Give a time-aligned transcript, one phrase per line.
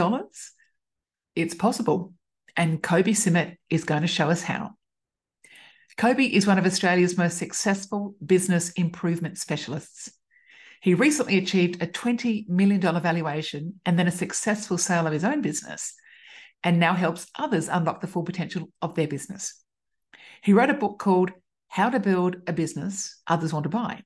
[1.34, 2.14] It's possible.
[2.56, 4.72] And Kobi Simmat is going to show us how.
[5.96, 10.10] Kobi is one of Australia's most successful business improvement specialists.
[10.80, 15.42] He recently achieved a $20 million valuation and then a successful sale of his own
[15.42, 15.94] business,
[16.64, 19.62] and now helps others unlock the full potential of their business.
[20.42, 21.32] He wrote a book called
[21.68, 24.02] How to Build a Business Others Want to Buy.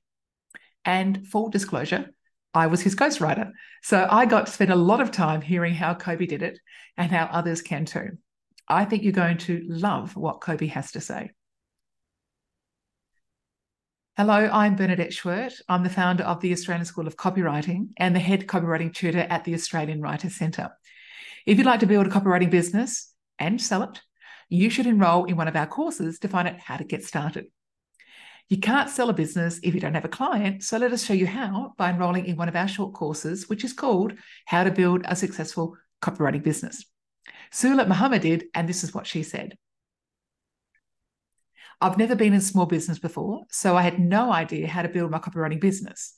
[0.83, 2.11] And full disclosure,
[2.55, 3.51] I was his ghostwriter.
[3.83, 6.57] So I got to spend a lot of time hearing how Kobi did it
[6.97, 8.11] and how others can too.
[8.67, 11.31] I think you're going to love what Kobi has to say.
[14.15, 15.55] Hello, I'm Bernadette Schwerdt.
[15.67, 19.43] I'm the founder of the Australian School of Copywriting and the head copywriting tutor at
[19.43, 20.69] the Australian Writers Centre.
[21.45, 24.01] If you'd like to build a copywriting business and sell it,
[24.47, 27.47] you should enroll in one of our courses to find out how to get started.
[28.47, 30.63] You can't sell a business if you don't have a client.
[30.63, 33.63] So let us show you how by enrolling in one of our short courses, which
[33.63, 34.13] is called
[34.45, 36.85] How to Build a Successful Copywriting Business.
[37.51, 39.57] Sula Muhammad did, and this is what she said.
[41.81, 45.11] I've never been in small business before, so I had no idea how to build
[45.11, 46.13] my copywriting business.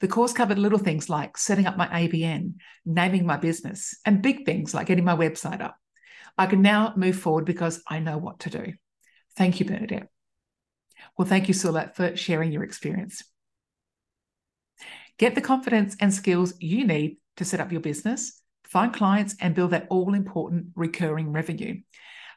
[0.00, 2.54] The course covered little things like setting up my ABN,
[2.84, 5.76] naming my business, and big things like getting my website up.
[6.38, 8.72] I can now move forward because I know what to do.
[9.36, 10.08] Thank you, Bernadette.
[11.16, 13.22] Well, thank you, Sula, for sharing your experience.
[15.18, 19.54] Get the confidence and skills you need to set up your business, find clients, and
[19.54, 21.80] build that all important recurring revenue.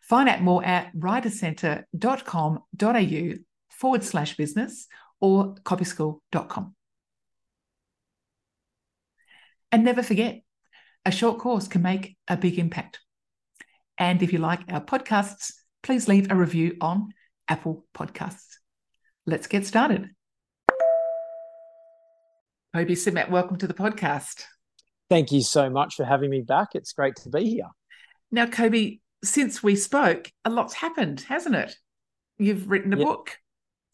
[0.01, 3.33] Find out more at writerscentre.com.au
[3.69, 4.87] forward slash business
[5.19, 6.75] or copyschool.com.
[9.71, 10.41] And never forget,
[11.05, 12.99] a short course can make a big impact.
[13.97, 15.53] And if you like our podcasts,
[15.83, 17.09] please leave a review on
[17.47, 18.48] Apple Podcasts.
[19.29, 20.09] Let's get started.
[22.75, 24.41] Kobi Simmat, welcome to the podcast.
[25.07, 26.69] Thank you so much for having me back.
[26.73, 27.67] It's great to be here.
[28.31, 31.75] Now, Kobi, since we spoke, a lot's happened, hasn't it?
[32.39, 33.05] You've written a yeah.
[33.05, 33.37] book.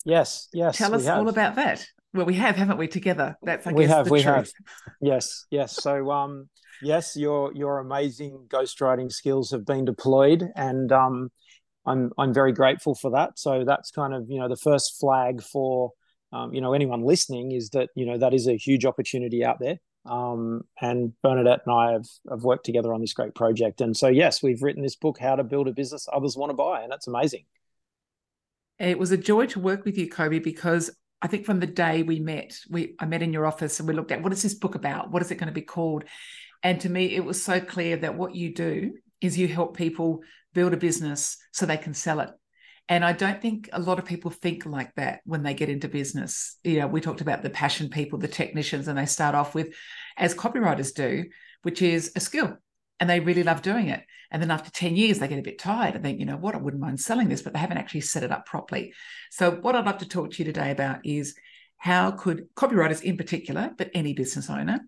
[0.06, 0.78] Yes, yes.
[0.78, 1.86] Tell us all about that.
[2.14, 2.88] Well, we have, haven't we?
[2.88, 3.36] Together.
[3.44, 4.36] That's I we guess have, the we truth.
[4.36, 4.48] have.
[5.02, 5.76] Yes, yes.
[5.76, 6.48] So, um,
[6.82, 11.30] yes, your your amazing ghostwriting skills have been deployed, and um,
[11.86, 13.38] I'm I'm very grateful for that.
[13.38, 15.92] So that's kind of you know the first flag for
[16.32, 19.60] um, you know anyone listening is that you know that is a huge opportunity out
[19.60, 19.78] there.
[20.06, 23.82] Um, and Bernadette and I have, have worked together on this great project.
[23.82, 26.54] And so yes, we've written this book, How to Build a Business Others Want to
[26.54, 27.46] Buy, and that's amazing.
[28.78, 30.92] It was a joy to work with you, Kobi, because
[31.22, 33.96] I think from the day we met, we I met in your office and we
[33.96, 35.12] looked at what is this book about?
[35.12, 36.04] What is it going to be called?
[36.62, 40.22] And to me, it was so clear that what you do is you help people
[40.56, 42.32] build a business so they can sell it.
[42.88, 45.88] And I don't think a lot of people think like that when they get into
[45.88, 46.58] business.
[46.64, 49.76] You know, we talked about the passion people, the technicians, and they start off with,
[50.18, 51.26] as copywriters do,
[51.64, 52.58] which is a skill.
[53.00, 54.04] And they really love doing it.
[54.32, 56.56] And then after 10 years, they get a bit tired and think, you know what,
[56.56, 58.94] I wouldn't mind selling this, but they haven't actually set it up properly.
[59.32, 61.36] So, what I'd love to talk to you today about is
[61.78, 64.80] how could copywriters in particular, but any business owner,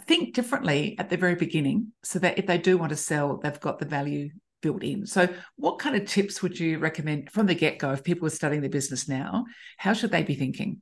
[0.00, 3.60] think differently at the very beginning so that if they do want to sell, they've
[3.60, 4.30] got the value
[4.60, 5.06] built in.
[5.06, 8.30] So, what kind of tips would you recommend from the get go if people are
[8.30, 9.44] starting their business now?
[9.76, 10.80] How should they be thinking?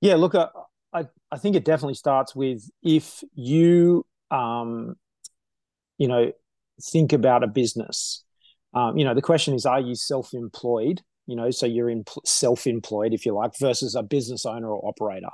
[0.00, 0.48] Yeah, look, I,
[0.92, 4.94] I, I think it definitely starts with if you, um,
[5.98, 6.32] you know,
[6.82, 8.24] think about a business.
[8.74, 11.02] Um, you know, the question is, are you self employed?
[11.26, 14.88] You know, so you're in self employed, if you like, versus a business owner or
[14.88, 15.30] operator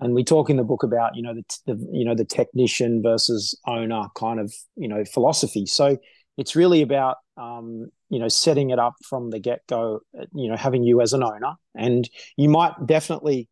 [0.00, 3.02] and we talk in the book about you know the, the, you know the technician
[3.02, 5.66] versus owner kind of you know philosophy.
[5.66, 5.98] So
[6.36, 10.00] it's really about um, you know setting it up from the get-go
[10.34, 11.54] you know having you as an owner.
[11.74, 13.48] And you might definitely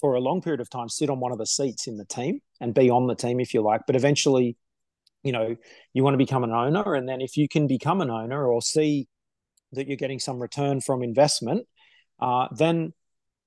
[0.00, 2.40] for a long period of time sit on one of the seats in the team
[2.60, 3.82] and be on the team if you like.
[3.86, 4.56] But eventually
[5.22, 5.56] you know
[5.92, 6.94] you want to become an owner.
[6.94, 9.08] And then if you can become an owner or see
[9.72, 11.66] that you're getting some return from investment
[12.20, 12.92] uh, then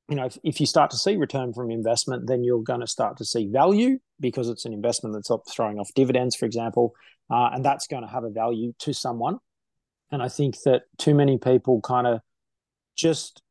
[0.10, 2.88] you know, if, if you start to see return from investment, then you're going to
[2.88, 6.94] start to see value because it's an investment that's throwing off dividends, for example,
[7.30, 9.38] uh, and that's going to have a value to someone.
[10.12, 12.22] And I think that too many people kind of
[12.96, 13.42] just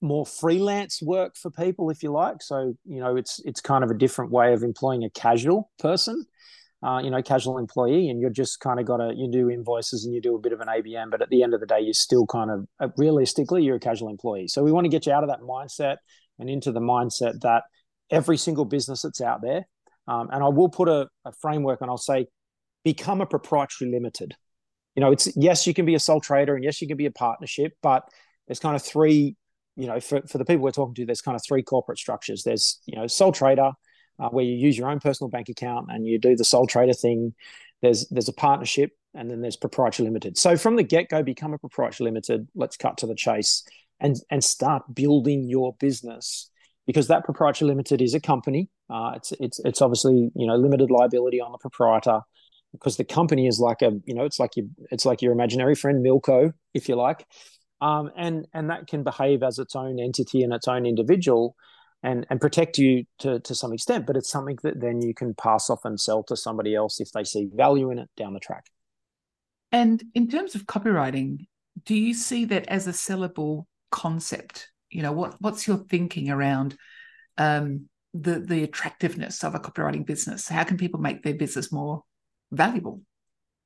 [0.00, 2.40] more freelance work for people, if you like.
[2.40, 6.24] So you know, it's it's kind of a different way of employing a casual person.
[6.80, 10.04] Uh, you know, casual employee, and you're just kind of got to you do invoices
[10.04, 11.80] and you do a bit of an ABN, but at the end of the day,
[11.80, 14.46] you're still kind of uh, realistically you're a casual employee.
[14.46, 15.96] So we want to get you out of that mindset
[16.38, 17.64] and into the mindset that
[18.10, 19.66] every single business that's out there,
[20.06, 22.28] um, and I will put a, a framework and I'll say,
[22.84, 24.36] become a proprietary limited.
[24.94, 27.06] You know, it's yes, you can be a sole trader and yes, you can be
[27.06, 28.04] a partnership, but
[28.46, 29.36] there's kind of three
[29.78, 32.42] you know, for, for the people we're talking to, there's kind of three corporate structures.
[32.42, 33.70] There's, you know, sole trader,
[34.18, 36.92] uh, where you use your own personal bank account and you do the sole trader
[36.92, 37.34] thing.
[37.82, 40.36] There's there's a partnership, and then there's proprietary limited.
[40.36, 42.48] So from the get go, become a proprietary limited.
[42.54, 43.62] Let's cut to the chase
[44.00, 46.50] and and start building your business
[46.86, 48.70] because that proprietary limited is a company.
[48.90, 52.20] Uh, it's it's it's obviously you know limited liability on the proprietor
[52.72, 55.74] because the company is like a you know it's like your it's like your imaginary
[55.74, 57.24] friend Milko if you like,
[57.80, 61.54] um, and and that can behave as its own entity and its own individual
[62.02, 65.34] and and protect you to to some extent but it's something that then you can
[65.34, 68.40] pass off and sell to somebody else if they see value in it down the
[68.40, 68.66] track.
[69.70, 71.46] And in terms of copywriting
[71.84, 74.70] do you see that as a sellable concept?
[74.90, 76.76] You know what what's your thinking around
[77.36, 80.48] um, the the attractiveness of a copywriting business?
[80.48, 82.02] How can people make their business more
[82.50, 83.02] valuable?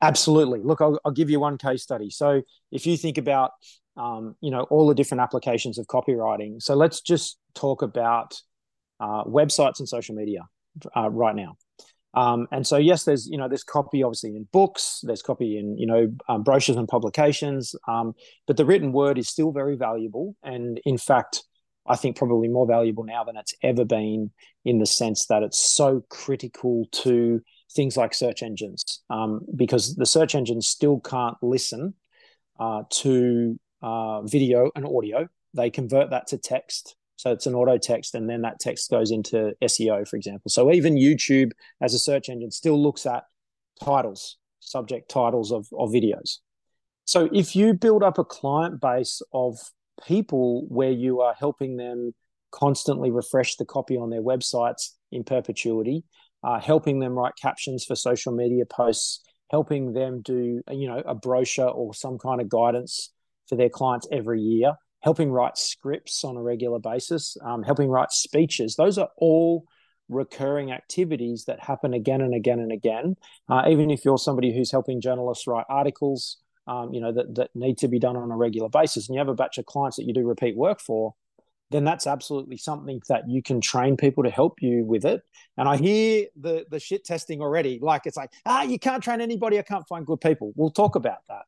[0.00, 0.60] Absolutely.
[0.60, 2.10] Look I'll, I'll give you one case study.
[2.10, 3.52] So if you think about
[3.96, 6.62] um, you know all the different applications of copywriting.
[6.62, 8.34] So let's just talk about
[9.00, 10.42] uh, websites and social media
[10.96, 11.56] uh, right now.
[12.14, 15.78] Um, and so yes, there's you know there's copy obviously in books, there's copy in
[15.78, 18.14] you know um, brochures and publications, um,
[18.46, 21.42] but the written word is still very valuable, and in fact,
[21.86, 24.30] I think probably more valuable now than it's ever been
[24.64, 27.40] in the sense that it's so critical to
[27.74, 31.94] things like search engines um, because the search engines still can't listen
[32.60, 35.28] uh, to uh, video and audio.
[35.54, 36.96] They convert that to text.
[37.16, 40.50] So it's an auto text, and then that text goes into SEO, for example.
[40.50, 43.24] So even YouTube, as a search engine, still looks at
[43.82, 46.38] titles, subject titles of, of videos.
[47.04, 49.58] So if you build up a client base of
[50.06, 52.14] people where you are helping them
[52.50, 56.04] constantly refresh the copy on their websites in perpetuity,
[56.42, 61.14] uh, helping them write captions for social media posts, helping them do you know a
[61.14, 63.10] brochure or some kind of guidance
[63.52, 68.10] for their clients every year, helping write scripts on a regular basis, um, helping write
[68.10, 68.76] speeches.
[68.76, 69.64] Those are all
[70.08, 73.14] recurring activities that happen again and again and again.
[73.50, 77.50] Uh, even if you're somebody who's helping journalists write articles, um, you know that that
[77.54, 79.98] need to be done on a regular basis, and you have a batch of clients
[79.98, 81.14] that you do repeat work for,
[81.70, 85.20] then that's absolutely something that you can train people to help you with it.
[85.58, 89.20] And I hear the the shit testing already, like it's like ah, you can't train
[89.20, 89.58] anybody.
[89.58, 90.54] I can't find good people.
[90.56, 91.42] We'll talk about that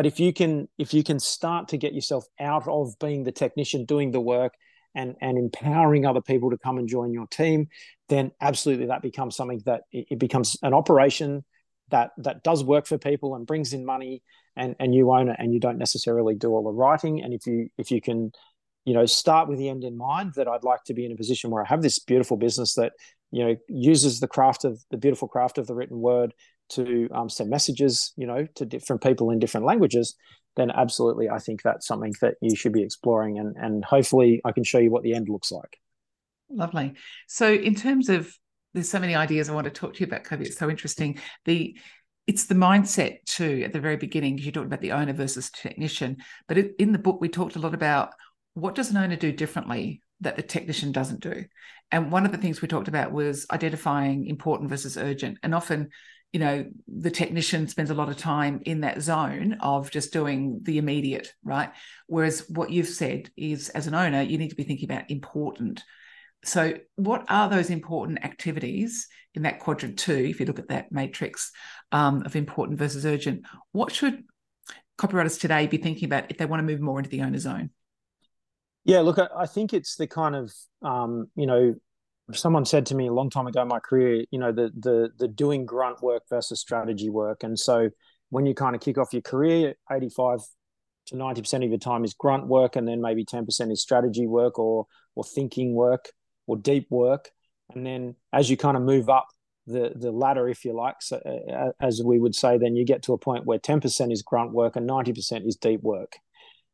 [0.00, 3.32] but if you can if you can start to get yourself out of being the
[3.32, 4.54] technician doing the work
[4.94, 7.68] and and empowering other people to come and join your team
[8.08, 11.44] then absolutely that becomes something that it becomes an operation
[11.90, 14.22] that that does work for people and brings in money
[14.56, 17.22] and and you own it and you don't necessarily do all the writing.
[17.22, 18.32] And if you if you can
[18.86, 21.16] you know start with the end in mind that i'd like to be in a
[21.16, 22.92] position where i have this beautiful business that
[23.30, 26.32] you know uses the craft of the beautiful craft of the written word
[26.70, 30.16] to um, send messages, you know, to different people in different languages,
[30.56, 34.52] then absolutely, I think that's something that you should be exploring, and and hopefully, I
[34.52, 35.78] can show you what the end looks like.
[36.50, 36.94] Lovely.
[37.28, 38.32] So, in terms of,
[38.74, 40.46] there's so many ideas I want to talk to you about, Kobi.
[40.46, 41.18] It's so interesting.
[41.44, 41.76] The
[42.26, 45.50] it's the mindset too at the very beginning because you talked about the owner versus
[45.50, 46.16] technician
[46.46, 48.10] but in the book we talked a lot about
[48.54, 51.44] what does an owner do differently that the technician doesn't do
[51.90, 55.88] and one of the things we talked about was identifying important versus urgent and often
[56.32, 60.60] you know the technician spends a lot of time in that zone of just doing
[60.62, 61.70] the immediate right?
[62.06, 65.82] Whereas what you've said is as an owner you need to be thinking about important.
[66.44, 70.90] So what are those important activities in that quadrant two if you look at that
[70.90, 71.52] matrix
[71.92, 73.44] um, of important versus urgent?
[73.72, 74.24] What should
[74.98, 77.70] copywriters today be thinking about if they want to move more into the owner zone?
[78.84, 81.74] Yeah look i, think it's the kind of um, you know
[82.36, 85.10] someone said to me a long time ago in my career, you know, the the
[85.18, 87.42] the doing grunt work versus strategy work.
[87.42, 87.90] And so
[88.30, 90.40] when you kind of kick off your career, 85
[91.06, 94.58] to 90% of your time is grunt work and then maybe 10% is strategy work
[94.58, 96.10] or or thinking work
[96.46, 97.30] or deep work.
[97.74, 99.28] And then as you kind of move up
[99.66, 103.02] the the ladder, if you like, so uh, as we would say, then you get
[103.04, 106.16] to a point where 10% is grunt work and 90% is deep work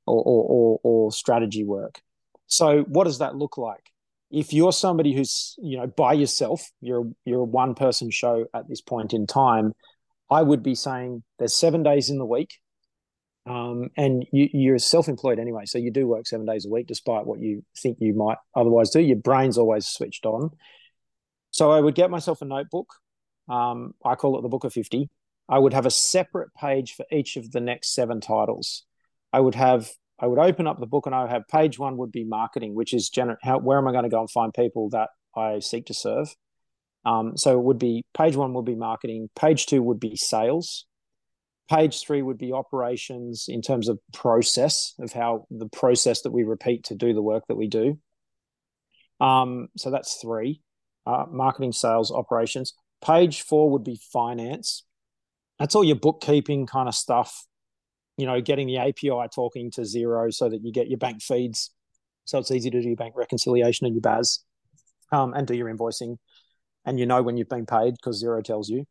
[0.06, 2.00] or, or, or, or strategy work.
[2.46, 3.90] So what does that look like?
[4.30, 8.68] If you're somebody who's you know by yourself you're you're a one person show at
[8.68, 9.73] this point in time
[10.30, 12.59] i would be saying there's seven days in the week
[13.49, 17.26] um, and you, you're self-employed anyway so you do work seven days a week despite
[17.26, 20.50] what you think you might otherwise do your brain's always switched on
[21.50, 22.88] so i would get myself a notebook
[23.49, 25.09] Um, I call it the Book of 50.
[25.49, 28.85] I would have a separate page for each of the next seven titles.
[29.33, 31.96] I would have I would open up the book and I would have page one
[31.99, 34.52] would be marketing, which is gener- how where am I going to go and find
[34.52, 36.35] people that I seek to serve.
[37.04, 40.87] Um, so it would be page one would be marketing, page two would be sales,
[41.70, 46.42] page three would be operations in terms of process of how the process that we
[46.42, 47.99] repeat to do the work that we do.
[49.20, 50.62] Um, so that's three
[51.06, 52.75] uh, marketing, sales, operations.
[53.04, 54.85] Page four would be finance.
[55.58, 57.46] That's all your bookkeeping kind of stuff.
[58.16, 61.70] You know, getting the API talking to Xero so that you get your bank feeds.
[62.25, 64.44] So it's easy to do your bank reconciliation and your BAS
[65.12, 66.16] um, and do your invoicing.
[66.85, 68.87] And you know when you've been paid because Xero tells you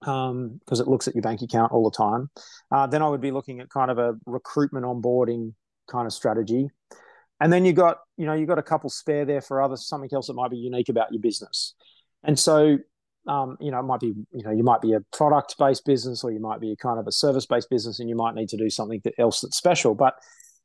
[0.00, 2.30] because um, it looks at your bank account all the time.
[2.70, 5.54] Uh, then I would be looking at kind of a recruitment onboarding
[5.90, 6.68] kind of strategy.
[7.40, 10.10] And then you got, you know, you got a couple spare there for other something
[10.12, 11.74] else that might be unique about your business.
[12.22, 12.78] And so,
[13.26, 16.22] um, you know, it might be, you know, you might be a product based business
[16.22, 18.48] or you might be a kind of a service based business and you might need
[18.50, 19.94] to do something else that's special.
[19.94, 20.14] But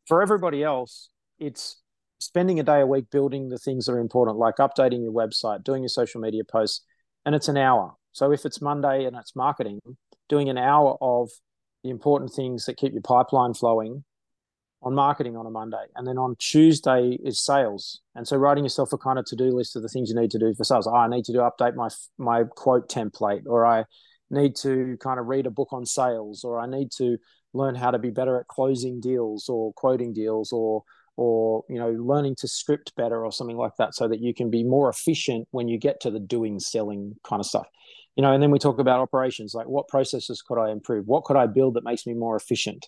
[0.07, 1.81] for everybody else, it's
[2.19, 5.63] spending a day a week building the things that are important, like updating your website,
[5.63, 6.85] doing your social media posts,
[7.25, 7.93] and it's an hour.
[8.11, 9.79] So if it's Monday and it's marketing,
[10.29, 11.29] doing an hour of
[11.83, 14.03] the important things that keep your pipeline flowing
[14.83, 15.85] on marketing on a Monday.
[15.95, 18.01] And then on Tuesday is sales.
[18.15, 20.39] And so writing yourself a kind of to-do list of the things you need to
[20.39, 20.87] do for sales.
[20.87, 23.85] Oh, I need to do update my my quote template, or I
[24.29, 27.17] need to kind of read a book on sales, or I need to
[27.53, 30.83] learn how to be better at closing deals or quoting deals or
[31.17, 34.49] or you know learning to script better or something like that so that you can
[34.49, 37.67] be more efficient when you get to the doing selling kind of stuff
[38.15, 41.25] you know and then we talk about operations like what processes could i improve what
[41.25, 42.87] could i build that makes me more efficient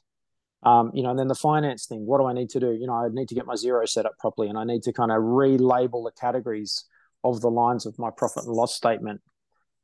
[0.66, 2.88] um, you know and then the finance thing what do i need to do you
[2.88, 5.12] know i need to get my Xero set up properly and i need to kind
[5.12, 6.86] of relabel the categories
[7.24, 9.22] of the lines of my profit and loss statement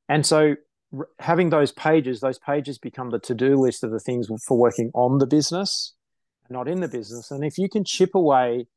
[0.07, 0.55] and so
[1.19, 5.19] having those pages those pages become the to-do list of the things for working on
[5.19, 5.93] the business
[6.49, 7.31] not in the business.
[7.31, 8.67] And if you can chip away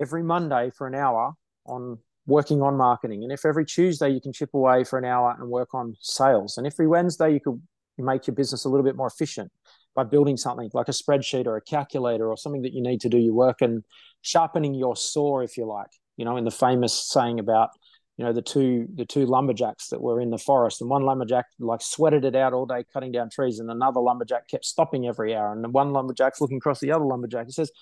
[0.00, 1.32] every Monday for an hour
[1.66, 5.34] on working on marketing, and if every Tuesday you can chip away for an hour
[5.38, 7.60] and work on sales, and every Wednesday you could
[8.02, 9.52] make your business a little bit more efficient
[9.94, 13.08] by building something like a spreadsheet or a calculator or something that you need to
[13.08, 13.84] do your work and
[14.22, 15.90] sharpening your saw, if you like.
[16.16, 17.70] You know, in the famous saying about
[18.16, 21.46] you know the two the two lumberjacks that were in the forest and one lumberjack
[21.58, 25.34] like sweated it out all day cutting down trees and another lumberjack kept stopping every
[25.34, 27.46] hour and the one lumberjack's looking across the other lumberjack.
[27.46, 27.72] He says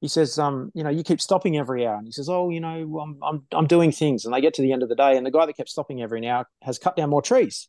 [0.00, 1.96] he says um you know you keep stopping every hour.
[1.96, 4.24] And he says oh you know I'm, I'm i'm doing things.
[4.26, 6.02] And they get to the end of the day and the guy that kept stopping
[6.02, 7.68] every hour has cut down more trees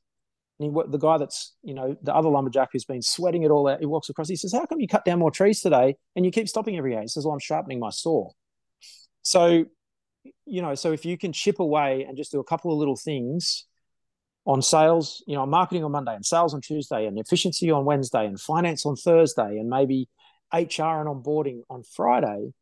[0.59, 3.67] and he, the guy that's you know the other lumberjack who's been sweating it all
[3.67, 6.25] out he walks across he says how come you cut down more trees today and
[6.25, 7.01] you keep stopping every day?
[7.01, 8.29] he says well i'm sharpening my saw
[9.21, 9.65] so
[10.45, 12.95] you know, so if you can chip away and just do a couple of little
[12.95, 13.65] things
[14.45, 18.25] on sales, you know, marketing on Monday and sales on Tuesday and efficiency on Wednesday
[18.25, 20.09] and finance on Thursday and maybe
[20.53, 22.53] HR and onboarding on Friday,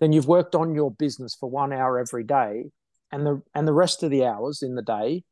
[0.00, 2.64] then you've worked on your business for one hour every day.
[3.12, 5.22] And the and the rest of the hours in the day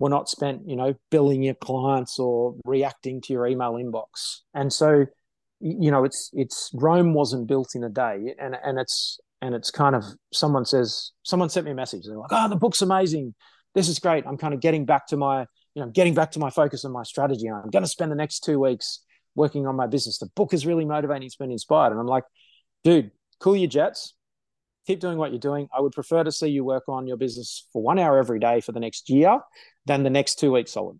[0.00, 4.38] were not spent, you know, billing your clients or reacting to your email inbox.
[4.54, 5.06] And so,
[5.60, 8.34] you know, it's it's Rome wasn't built in a day.
[8.40, 12.04] And and it's and it's kind of someone says someone sent me a message.
[12.06, 13.34] They're like oh the book's amazing.
[13.74, 14.24] This is great.
[14.26, 15.42] I'm kind of getting back to my
[15.74, 17.46] you know getting back to my focus and my strategy.
[17.48, 19.04] I'm going to spend the next two weeks
[19.34, 20.18] working on my business.
[20.18, 21.92] The book is really motivating it's been inspired.
[21.92, 22.24] And i'm like
[22.82, 24.14] dude cool your jets
[24.86, 27.66] keep doing what you're doing i would prefer to see you work on your business
[27.72, 29.40] for one hour every day for the next year
[29.86, 30.98] than the next two weeks solid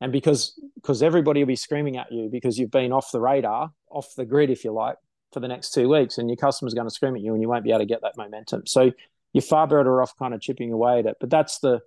[0.00, 3.70] and because because everybody will be screaming at you because you've been off the radar
[3.90, 4.96] off the grid if you like
[5.32, 7.48] for the next two weeks, and your customer's going to scream at you, and you
[7.48, 8.66] won't be able to get that momentum.
[8.66, 8.92] So
[9.32, 11.16] you're far better off kind of chipping away at it.
[11.20, 11.80] But that's the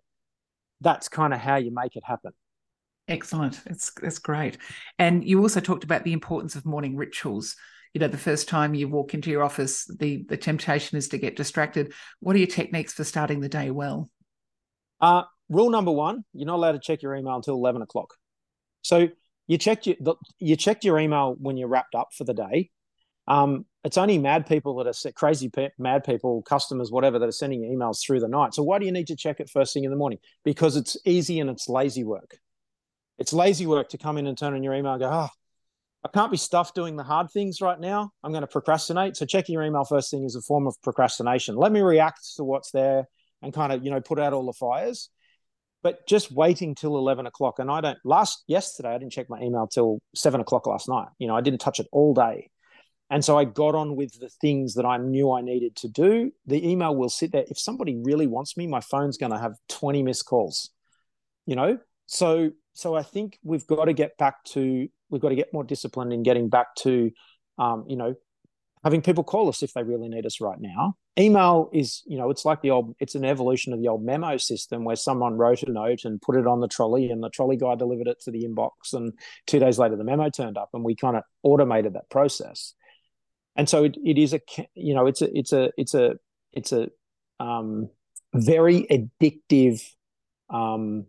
[0.82, 2.32] that's kind of how you make it happen.
[3.08, 3.60] Excellent.
[3.66, 4.58] It's it's great.
[4.98, 7.56] And you also talked about the importance of morning rituals.
[7.94, 11.18] You know, the first time you walk into your office, the the temptation is to
[11.18, 11.94] get distracted.
[12.20, 14.10] What are your techniques for starting the day well?
[15.00, 18.16] Uh, rule number one: you're not allowed to check your email until eleven o'clock.
[18.82, 19.10] So
[19.48, 19.98] you checked your
[20.40, 22.72] you checked your email when you're wrapped up for the day,
[23.28, 27.62] um, it's only mad people that are crazy mad people, customers, whatever, that are sending
[27.62, 28.54] emails through the night.
[28.54, 30.20] So why do you need to check it first thing in the morning?
[30.44, 32.38] Because it's easy and it's lazy work.
[33.18, 35.30] It's lazy work to come in and turn on your email and go, oh,
[36.04, 38.12] I can't be stuffed doing the hard things right now.
[38.24, 39.16] I'm going to procrastinate.
[39.16, 41.56] So checking your email first thing is a form of procrastination.
[41.56, 43.06] Let me react to what's there
[43.42, 45.10] and kind of, you know, put out all the fires.
[45.82, 47.60] But just waiting till 11 o'clock.
[47.60, 51.08] And I don't, last, yesterday, I didn't check my email till seven o'clock last night.
[51.20, 52.50] You know, I didn't touch it all day
[53.10, 56.32] and so I got on with the things that I knew I needed to do.
[56.48, 57.46] The email will sit there.
[57.48, 60.72] If somebody really wants me, my phone's going to have 20 missed calls,
[61.46, 61.78] you know?
[62.08, 65.64] so so I think we've got to get back to we've got to get more
[65.64, 67.12] disciplined in getting back to,
[67.60, 68.16] um, you know,
[68.84, 70.96] having people call us if they really need us right now.
[71.18, 74.36] Email is, you know, it's like the old, it's an evolution of the old memo
[74.38, 77.56] system where someone wrote a note and put it on the trolley and the trolley
[77.56, 78.94] guy delivered it to the inbox.
[78.94, 79.14] And
[79.46, 82.74] two days later, the memo turned up and we kind of automated that process.
[83.56, 84.42] And so it, it is a,
[84.74, 86.16] you know, it's a, it's a, it's a,
[86.52, 86.90] it's a
[87.40, 87.90] um,
[88.34, 89.82] very addictive,
[90.50, 91.06] um,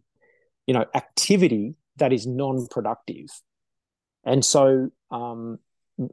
[0.66, 3.28] you know, activity that is non-productive.
[4.24, 5.58] And so um,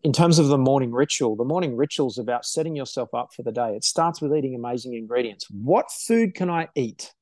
[0.03, 3.44] in terms of the morning ritual, the morning ritual is about setting yourself up for
[3.44, 3.75] the day.
[3.75, 5.48] It starts with eating amazing ingredients.
[5.50, 7.13] What food can I eat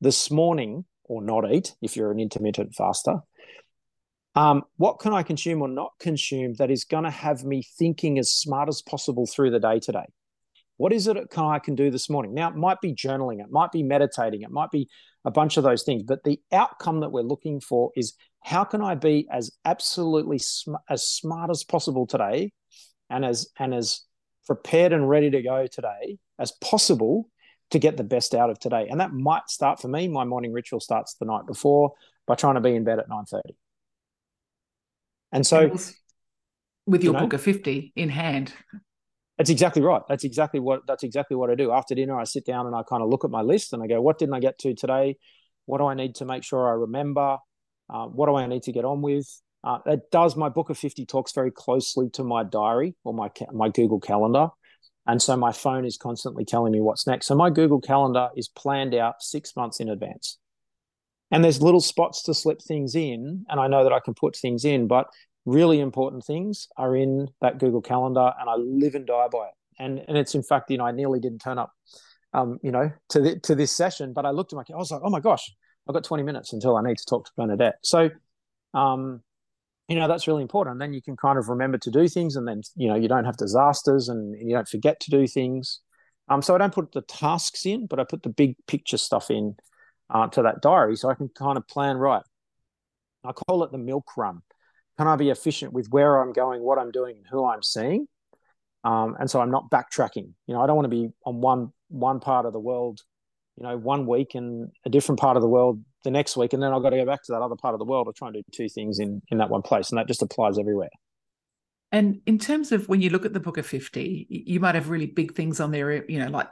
[0.00, 3.16] this morning or not eat if you're an intermittent faster?
[4.36, 8.18] Um, what can I consume or not consume that is going to have me thinking
[8.18, 10.06] as smart as possible through the day today?
[10.76, 12.34] What is it can I can do this morning?
[12.34, 14.88] Now, it might be journaling, it might be meditating, it might be
[15.24, 18.82] a bunch of those things, but the outcome that we're looking for is how can
[18.82, 22.52] I be as absolutely sm- as smart as possible today,
[23.08, 24.02] and as and as
[24.46, 27.30] prepared and ready to go today as possible
[27.70, 28.86] to get the best out of today.
[28.90, 30.08] And that might start for me.
[30.08, 31.92] My morning ritual starts the night before
[32.26, 33.56] by trying to be in bed at nine thirty.
[35.32, 35.70] And so,
[36.86, 38.52] with your you know, book of fifty in hand,
[39.38, 40.02] that's exactly right.
[40.08, 41.72] That's exactly what that's exactly what I do.
[41.72, 43.86] After dinner, I sit down and I kind of look at my list and I
[43.86, 45.16] go, what didn't I get to today?
[45.66, 47.38] What do I need to make sure I remember?
[47.92, 49.26] Uh, what do I need to get on with?
[49.62, 50.36] Uh, it does.
[50.36, 54.48] My book of fifty talks very closely to my diary or my my Google Calendar,
[55.06, 57.26] and so my phone is constantly telling me what's next.
[57.26, 60.38] So my Google Calendar is planned out six months in advance,
[61.30, 64.36] and there's little spots to slip things in, and I know that I can put
[64.36, 65.06] things in, but
[65.46, 69.54] really important things are in that Google Calendar, and I live and die by it.
[69.78, 71.72] And and it's in fact, you know, I nearly didn't turn up,
[72.32, 74.90] um, you know, to the, to this session, but I looked at my, I was
[74.90, 75.52] like, oh my gosh,
[75.88, 77.76] I've got 20 minutes until I need to talk to Bernadette.
[77.82, 78.10] So,
[78.72, 79.22] um,
[79.88, 80.74] you know, that's really important.
[80.74, 83.08] And then you can kind of remember to do things, and then you know, you
[83.08, 85.80] don't have disasters, and you don't forget to do things.
[86.28, 89.30] Um, so I don't put the tasks in, but I put the big picture stuff
[89.30, 89.56] in
[90.08, 92.22] uh, to that diary, so I can kind of plan right.
[93.24, 94.42] I call it the milk run
[94.98, 98.06] can I be efficient with where I'm going, what I'm doing, and who I'm seeing?
[98.84, 100.28] Um, and so I'm not backtracking.
[100.46, 103.00] You know, I don't want to be on one one part of the world,
[103.56, 106.62] you know, one week and a different part of the world the next week, and
[106.62, 108.28] then I've got to go back to that other part of the world or try
[108.28, 110.90] and do two things in in that one place, and that just applies everywhere.
[111.92, 114.90] And in terms of when you look at the Book of Fifty, you might have
[114.90, 116.48] really big things on there, you know, like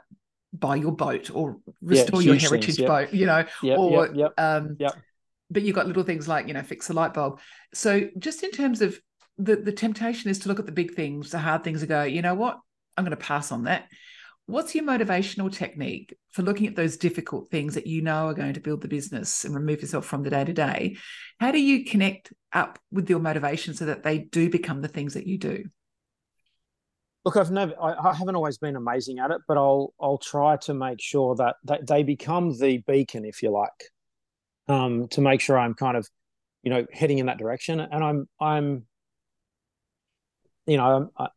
[0.53, 2.87] buy your boat or restore yeah, your heritage things, yep.
[2.87, 4.77] boat, you know, yep, or yep, um,
[5.49, 7.39] but you've got little things like you know fix the light bulb.
[7.73, 8.99] So just in terms of
[9.37, 12.03] the the temptation is to look at the big things the hard things and go
[12.03, 12.59] you know what?
[12.97, 13.87] I'm going to pass on that.
[14.45, 18.53] What's your motivational technique for looking at those difficult things that you know are going
[18.55, 20.97] to build the business and remove yourself from the day to day
[21.39, 25.15] how do you connect up with your motivation so that they do become the things
[25.15, 25.65] that you do?
[27.25, 30.73] Look, I've never, I, haven't always been amazing at it, but I'll, I'll try to
[30.73, 33.71] make sure that, that they become the beacon, if you like
[34.67, 36.07] um, to make sure I'm kind of,
[36.63, 37.79] you know, heading in that direction.
[37.79, 38.85] And I'm, I'm,
[40.65, 41.27] you know, I,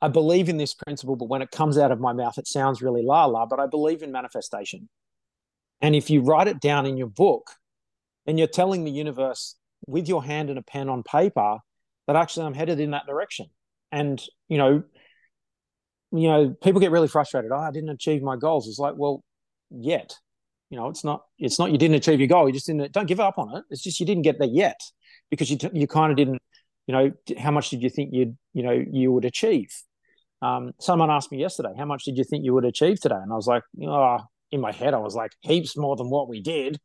[0.00, 2.82] I believe in this principle, but when it comes out of my mouth, it sounds
[2.82, 3.46] really la la.
[3.46, 4.88] But I believe in manifestation.
[5.80, 7.50] And if you write it down in your book,
[8.26, 11.58] and you're telling the universe with your hand and a pen on paper
[12.06, 13.46] that actually I'm headed in that direction.
[13.92, 14.82] And you know,
[16.12, 17.50] you know, people get really frustrated.
[17.52, 18.68] Oh, I didn't achieve my goals.
[18.68, 19.22] It's like, well,
[19.70, 20.16] yet
[20.74, 22.48] you know, it's not it's not you didn't achieve your goal.
[22.48, 22.90] You just didn't.
[22.90, 23.64] Don't give up on it.
[23.70, 24.80] It's just you didn't get there yet
[25.30, 26.42] because you you kind of didn't.
[26.88, 29.68] You know, how much did you think you'd you know you would achieve?
[30.42, 33.20] Um, someone asked me yesterday, how much did you think you would achieve today?
[33.22, 34.18] And I was like, oh,
[34.50, 36.80] in my head, I was like, heaps more than what we did.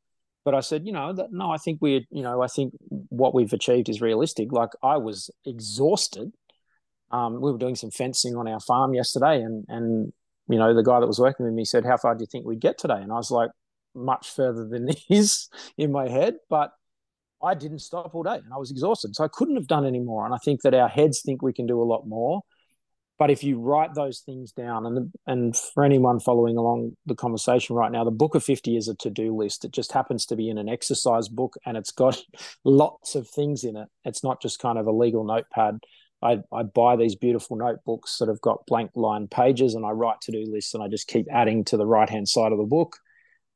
[0.45, 2.73] But I said, you know, that, no, I think we, you know, I think
[3.09, 4.51] what we've achieved is realistic.
[4.51, 6.31] Like I was exhausted.
[7.09, 10.13] Um, we were doing some fencing on our farm yesterday, and and
[10.47, 12.45] you know, the guy that was working with me said, "How far do you think
[12.45, 13.49] we'd get today?" And I was like,
[13.95, 16.71] much further than is in my head, but
[17.41, 19.15] I didn't stop all day and I was exhausted.
[19.15, 20.25] So I couldn't have done any more.
[20.25, 22.41] And I think that our heads think we can do a lot more.
[23.17, 27.75] But if you write those things down, and and for anyone following along the conversation
[27.75, 29.65] right now, the book of 50 is a to do list.
[29.65, 32.17] It just happens to be in an exercise book and it's got
[32.63, 33.89] lots of things in it.
[34.05, 35.79] It's not just kind of a legal notepad.
[36.21, 40.19] I, I buy these beautiful notebooks that have got blank line pages and I write
[40.21, 42.65] to do lists and I just keep adding to the right hand side of the
[42.65, 42.97] book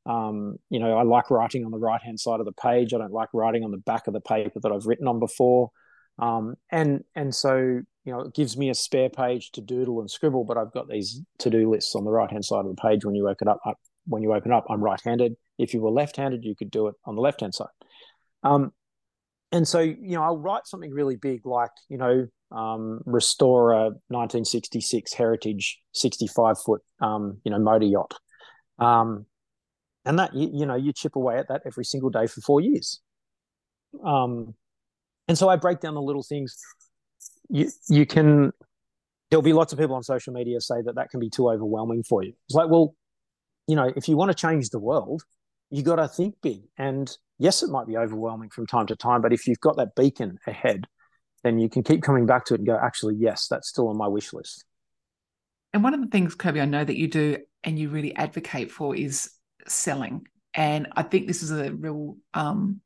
[0.06, 2.94] um, you know, I like writing on the right hand side of the page.
[2.94, 5.72] I don't like writing on the back of the paper that I've written on before.
[6.20, 10.12] Um, and and so you know, it gives me a spare page to doodle and
[10.12, 10.44] scribble.
[10.44, 13.06] But I've got these to do lists on the right hand side of the page
[13.06, 13.60] when you it up.
[14.06, 15.36] when you open up, I'm right-handed.
[15.58, 17.68] If you were left-handed, you could do it on the left-hand side.
[18.44, 18.74] Um,
[19.54, 23.84] and so, you know, I'll write something really big like, you know, um, restore a
[24.10, 28.14] 1966 heritage 65 foot, um, you know, motor yacht.
[28.80, 29.26] Um,
[30.06, 32.62] and that, you, you, know, you chip away at that every single day for four
[32.62, 33.00] years.
[34.04, 34.56] Um,
[35.28, 36.58] and so I break down the little things.
[37.50, 38.52] You, you can,
[39.30, 42.04] there'll be lots of people on social media say that that can be too overwhelming
[42.04, 42.34] for you.
[42.48, 42.96] It's like, well,
[43.68, 45.24] you know, if you want to change the world,
[45.70, 46.64] you got to think big.
[46.78, 49.96] And yes, it might be overwhelming from time to time, but if you've got that
[49.96, 50.86] beacon ahead,
[51.44, 53.98] then you can keep coming back to it and go, actually, yes, that's still on
[53.98, 54.66] my wish list.
[55.74, 58.72] And one of the things, Kobi, I know that you do and you really advocate
[58.72, 59.32] for is
[59.68, 60.28] selling.
[60.54, 62.82] And I think this is a real um,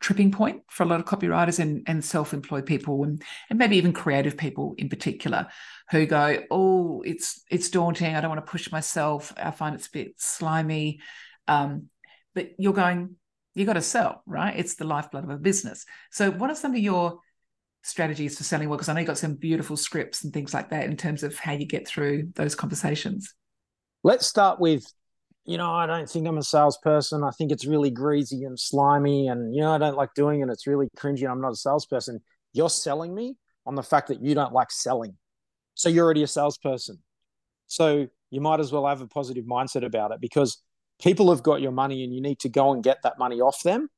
[0.00, 3.92] tripping point for a lot of copywriters and, and self-employed people and, and maybe even
[3.92, 5.46] creative people in particular
[5.90, 8.14] who go, oh, it's it's daunting.
[8.14, 9.32] I don't want to push myself.
[9.36, 11.00] I find it's a bit slimy.
[11.48, 11.88] Um,
[12.34, 13.16] but you're going,
[13.54, 14.54] you got to sell, right?
[14.56, 15.84] It's the lifeblood of a business.
[16.10, 17.18] So, what are some of your
[17.82, 18.78] strategies for selling well?
[18.78, 21.36] Because I know you got some beautiful scripts and things like that in terms of
[21.36, 23.34] how you get through those conversations.
[24.02, 24.84] Let's start with,
[25.44, 27.24] you know, I don't think I'm a salesperson.
[27.24, 30.48] I think it's really greasy and slimy, and you know, I don't like doing it.
[30.50, 31.28] It's really cringy.
[31.28, 32.20] I'm not a salesperson.
[32.52, 35.16] You're selling me on the fact that you don't like selling,
[35.74, 36.98] so you're already a salesperson.
[37.66, 40.62] So you might as well have a positive mindset about it because
[41.00, 43.62] people have got your money and you need to go and get that money off
[43.62, 43.88] them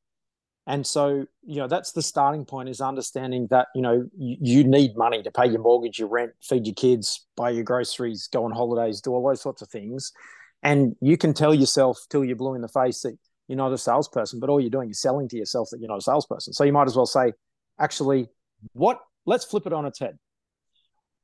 [0.67, 4.65] and so you know that's the starting point is understanding that you know you, you,
[4.65, 8.45] need money to pay your mortgage your rent feed your kids buy your groceries go
[8.45, 10.13] on holidays do all those sorts of things
[10.63, 13.17] and you can tell yourself till you're blue in the face that
[13.49, 15.99] you're not a salesperson but all you're doing is selling to yourself that you're not
[15.99, 16.53] a salesperson.
[16.53, 17.33] So you might as well say
[17.79, 18.29] actually
[18.73, 20.19] what let's flip it on its head.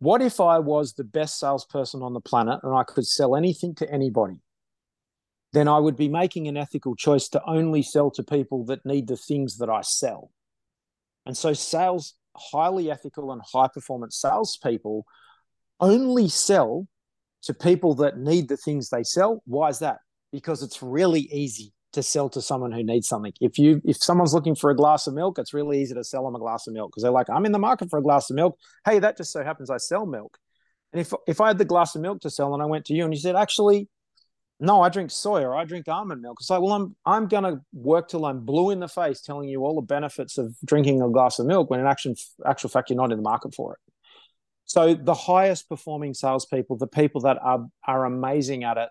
[0.00, 3.74] What if i was the best salesperson on the planet and i could sell anything
[3.76, 4.40] to anybody?
[5.52, 9.08] Then I would be making an ethical choice to only sell to people that need
[9.08, 10.30] the things that I sell.
[11.24, 15.06] And so, sales, highly ethical and high performance salespeople
[15.80, 16.86] only sell
[17.42, 19.42] to people that need the things they sell.
[19.46, 19.98] Why is that?
[20.32, 23.32] Because it's really easy to sell to someone who needs something.
[23.40, 26.24] If you if someone's looking for a glass of milk, it's really easy to sell
[26.24, 28.28] them a glass of milk because they're like, I'm in the market for a glass
[28.30, 28.58] of milk.
[28.84, 30.38] Hey, that just so happens I sell milk.
[30.92, 32.94] And if if I had the glass of milk to sell and I went to
[32.94, 33.88] you and you said, actually,
[34.60, 36.38] no, I drink soy or I drink almond milk.
[36.40, 39.64] It's like, well, I'm I'm gonna work till I'm blue in the face telling you
[39.64, 42.14] all the benefits of drinking a glass of milk when in action
[42.46, 43.87] actual fact you're not in the market for it.
[44.68, 48.90] So the highest performing salespeople, the people that are are amazing at it,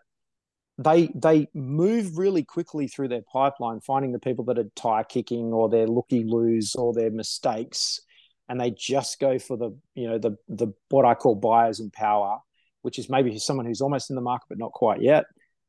[0.78, 5.54] they they move really quickly through their pipeline, finding the people that are tire kicking
[5.54, 8.02] or their looky loos or their mistakes,
[8.50, 11.92] and they just go for the you know the the what I call buyers in
[11.92, 12.40] power,
[12.82, 15.26] which is maybe someone who's almost in the market but not quite yet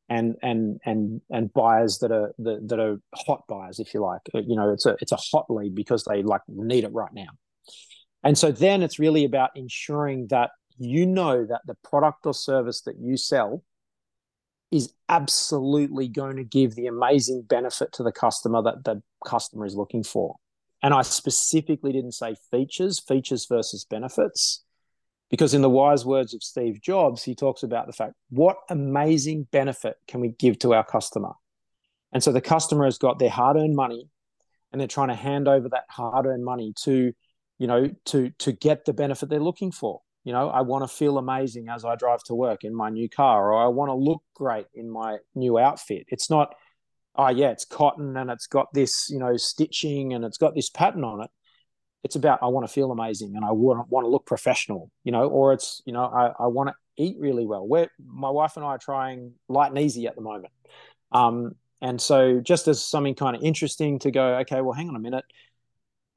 [0.09, 4.21] and and and and buyers that are that, that are hot buyers, if you like.
[4.33, 7.29] You know, it's a it's a hot lead because they like need it right now.
[8.23, 12.81] And so then it's really about ensuring that you know that the product or service
[12.81, 13.63] that you sell
[14.71, 19.75] is absolutely going to give the amazing benefit to the customer that the customer is
[19.75, 20.35] looking for.
[20.81, 24.63] And I specifically didn't say features, features versus benefits.
[25.29, 29.47] Because in the wise words of Steve Jobs, he talks about the fact what amazing
[29.51, 31.33] benefit can we give to our customer?
[32.11, 34.07] And so the customer has got their hard-earned money
[34.71, 37.13] and they're trying to hand over that hard-earned money to,
[37.59, 40.01] you know, to to get the benefit they're looking for.
[40.23, 43.07] You know, I want to feel amazing as I drive to work in my new
[43.07, 46.05] car, or I want to look great in my new outfit.
[46.09, 46.55] It's not,
[47.15, 50.69] oh yeah, it's cotton and it's got this, you know, stitching and it's got this
[50.69, 51.29] pattern on it
[52.03, 55.27] it's about I want to feel amazing and I want, to look professional, you know,
[55.27, 57.67] or it's, you know, I, I want to eat really well.
[57.67, 60.53] Where my wife and I are trying light and easy at the moment.
[61.11, 64.95] Um, and so just as something kind of interesting to go, okay, well, hang on
[64.95, 65.25] a minute.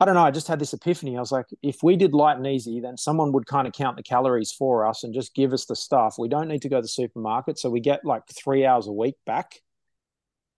[0.02, 0.24] I don't know.
[0.24, 1.16] I just had this epiphany.
[1.16, 3.96] I was like, if we did light and easy, then someone would kind of count
[3.96, 6.16] the calories for us and just give us the stuff.
[6.18, 7.56] We don't need to go to the supermarket.
[7.56, 9.60] So we get like three hours a week back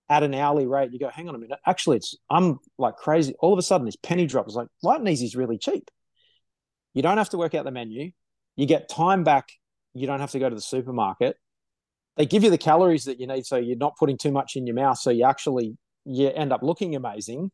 [0.09, 1.59] at an hourly rate, you go, hang on a minute.
[1.66, 3.35] Actually, it's I'm like crazy.
[3.40, 5.90] All of a sudden, this penny drop is like light and easy is really cheap.
[6.94, 8.12] You don't have to work out the menu.
[8.57, 9.50] You get time back.
[9.92, 11.37] You don't have to go to the supermarket.
[12.16, 14.66] They give you the calories that you need, so you're not putting too much in
[14.66, 14.98] your mouth.
[14.98, 17.50] So you actually you end up looking amazing.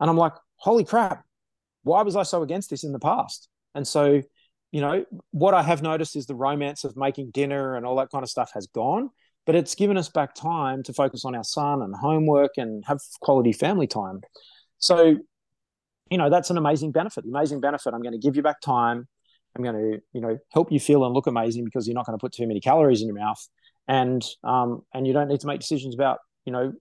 [0.00, 1.24] And I'm like, holy crap!
[1.82, 3.48] Why was I so against this in the past?
[3.74, 4.22] And so,
[4.72, 8.10] you know, what I have noticed is the romance of making dinner and all that
[8.10, 9.10] kind of stuff has gone
[9.48, 12.98] but it's given us back time to focus on our son and homework and have
[13.22, 14.20] quality family time.
[14.78, 15.16] So,
[16.10, 17.24] you know, that's an amazing benefit.
[17.24, 17.94] Amazing benefit.
[17.94, 19.08] I'm going to give you back time.
[19.56, 22.18] I'm going to, you know, help you feel and look amazing because you're not going
[22.18, 23.42] to put too many calories in your mouth.
[23.88, 26.74] and um, and you don't need to make decisions about you know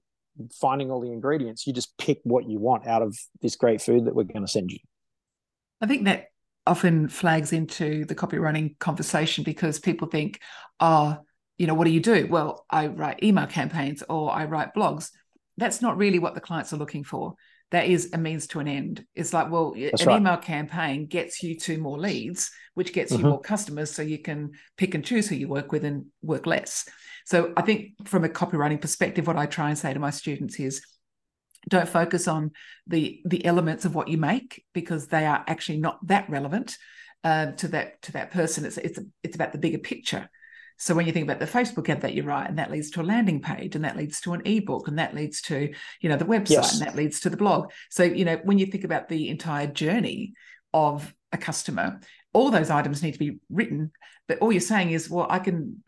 [0.60, 1.66] finding all the ingredients.
[1.68, 4.52] You just pick what you want out of this great food that we're going to
[4.52, 4.80] send you.
[5.82, 6.28] I think that
[6.66, 10.42] often flags into the copywriting conversation because people think,
[10.80, 11.18] oh,
[11.58, 12.28] you know, what do you do?
[12.30, 15.10] Well, I write email campaigns or I write blogs.
[15.58, 17.36] That's not really what the clients are looking for.
[17.72, 19.06] That is a means to an end.
[19.14, 20.18] It's like, well, That's an right.
[20.18, 23.24] email campaign gets you to more leads, which gets mm-hmm.
[23.24, 26.46] you more customers, so you can pick and choose who you work with and work
[26.46, 26.88] less.
[27.26, 30.60] So I think from a copywriting perspective, what I try and say to my students
[30.60, 30.82] is
[31.68, 32.52] don't focus on
[32.88, 36.78] the the elements of what you make because they are actually not that relevant
[37.24, 38.64] uh, to that to that person.
[38.64, 40.30] It's it's it's about the bigger picture.
[40.78, 43.02] So when you think about the Facebook ad that you write, and that leads to
[43.02, 46.18] a landing page, and that leads to an ebook, and that leads to you know
[46.18, 46.80] the website, yes.
[46.80, 47.72] and that leads to the blog.
[47.90, 50.34] So you know when you think about the entire journey
[50.74, 52.00] of a customer,
[52.34, 53.92] all those items need to be written.
[54.28, 55.84] But all you're saying is, well, I can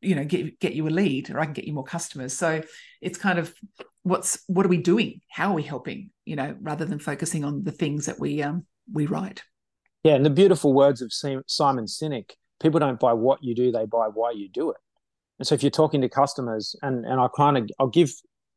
[0.00, 2.60] you know get get you a lead or i can get you more customers so
[3.00, 3.54] it's kind of
[4.02, 7.62] what's what are we doing how are we helping you know rather than focusing on
[7.62, 9.42] the things that we um we write
[10.02, 13.86] yeah and the beautiful words of simon sinek people don't buy what you do they
[13.86, 14.76] buy why you do it.
[15.38, 18.10] And so if you're talking to customers and and i kind of i'll give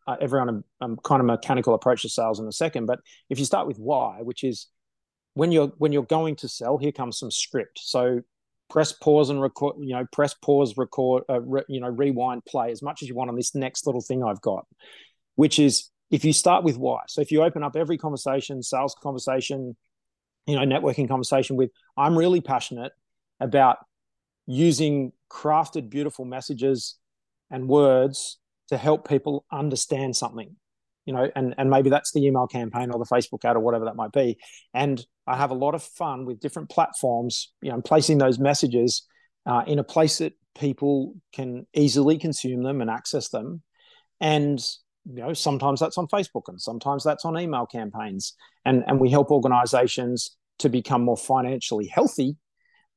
[0.07, 3.45] uh, everyone a, kind of mechanical approach to sales in a second but if you
[3.45, 4.67] start with why which is
[5.33, 7.79] when you're when you're going to sell here comes some script.
[7.81, 8.21] So
[8.69, 12.71] press pause and record you know press pause record uh, re, you know rewind play
[12.71, 14.63] as much as you want on this next little thing i've got
[15.37, 17.01] which is if you start with why.
[17.07, 19.75] So if you open up every conversation sales conversation
[20.45, 22.91] you know networking conversation with i'm really passionate
[23.39, 23.77] about
[24.49, 26.97] using crafted beautiful messages
[27.49, 30.55] and words to help people understand something
[31.09, 33.85] you know, and and maybe that's the email campaign or the Facebook ad or whatever
[33.85, 34.37] that might be.
[34.75, 39.07] And I have a lot of fun with different platforms, you know, placing those messages
[39.47, 43.63] uh, in a place that people can easily consume them and access them.
[44.21, 44.59] And
[45.11, 48.35] you know, sometimes that's on Facebook and sometimes that's on email campaigns.
[48.63, 52.35] And and we help organizations to become more financially healthy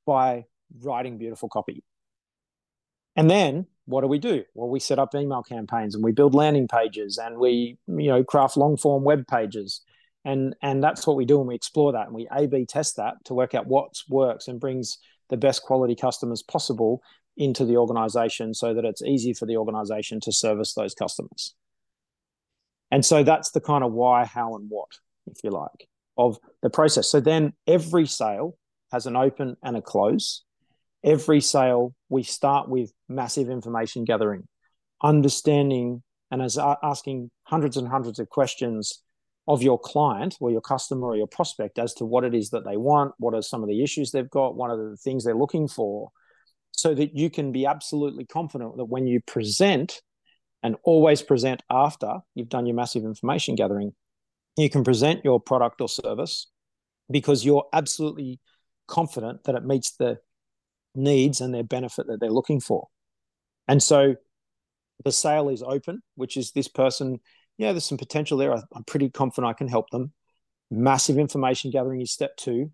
[0.05, 0.45] by
[0.81, 1.83] writing beautiful copy.
[3.17, 4.45] And then what do we do?
[4.55, 8.25] Well, we set up email campaigns and we build landing pages and we, you know,
[8.25, 9.83] craft long form web pages.
[10.25, 12.97] And, and that's what we do and we explore that and we A B test
[12.97, 14.99] that to work out what works and brings
[15.31, 17.03] the best quality customers possible
[17.37, 21.55] into the organization so that it's easy for the organization to service those customers.
[22.91, 24.91] And so that's the kind of why, how, and what,
[25.27, 27.11] if you like, of the process.
[27.11, 28.59] So then every sale
[28.93, 30.45] has an open and a close
[31.05, 34.47] every sale we start with massive information gathering
[35.03, 39.03] understanding and as uh, asking hundreds and hundreds of questions
[39.49, 42.65] of your client or your customer or your prospect as to what it is that
[42.65, 45.35] they want what are some of the issues they've got what are the things they're
[45.35, 46.11] looking for
[46.71, 50.01] so that you can be absolutely confident that when you present
[50.63, 53.93] and always present after you've done your massive information gathering
[54.57, 56.49] you can present your product or service
[57.11, 58.39] because you're absolutely
[58.87, 60.19] confident that it meets the
[60.95, 62.89] needs and their benefit that they're looking for.
[63.69, 64.17] And so
[65.05, 67.21] the sale is open, which is this person,
[67.59, 68.53] yeah, there's some potential there.
[68.53, 70.13] I'm pretty confident I can help them.
[70.71, 72.71] Massive information gathering is step two.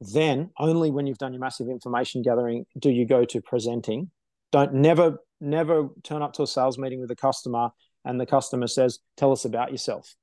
[0.00, 4.10] Then, only when you've done your massive information gathering do you go to presenting.
[4.52, 7.70] Don't never, never turn up to a sales meeting with a customer
[8.04, 10.14] and the customer says, Tell us about yourself.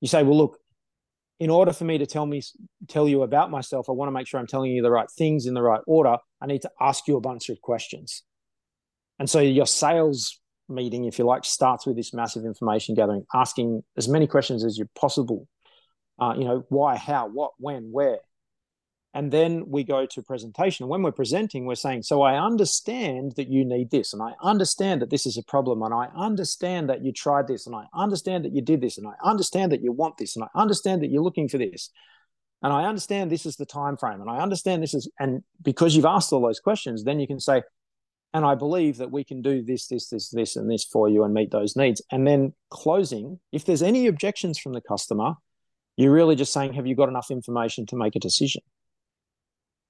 [0.00, 0.58] You say, Well, look,
[1.40, 2.42] in order for me to tell me
[2.86, 5.46] tell you about myself i want to make sure i'm telling you the right things
[5.46, 6.16] in the right order.
[6.40, 8.22] I need to ask you a bunch of questions.
[9.18, 13.82] And so your sales meeting if you like starts with this massive information gathering asking
[13.96, 15.48] as many questions as you possible.
[16.18, 18.18] Uh, you know why how what when where
[19.12, 20.86] and then we go to presentation.
[20.86, 25.02] When we're presenting, we're saying, So I understand that you need this, and I understand
[25.02, 28.44] that this is a problem, and I understand that you tried this, and I understand
[28.44, 31.10] that you did this, and I understand that you want this, and I understand that
[31.10, 31.90] you're looking for this.
[32.62, 35.96] And I understand this is the time frame, and I understand this is, and because
[35.96, 37.62] you've asked all those questions, then you can say,
[38.32, 41.24] and I believe that we can do this, this, this, this, and this for you
[41.24, 42.00] and meet those needs.
[42.12, 45.34] And then closing, if there's any objections from the customer,
[45.96, 48.62] you're really just saying, have you got enough information to make a decision?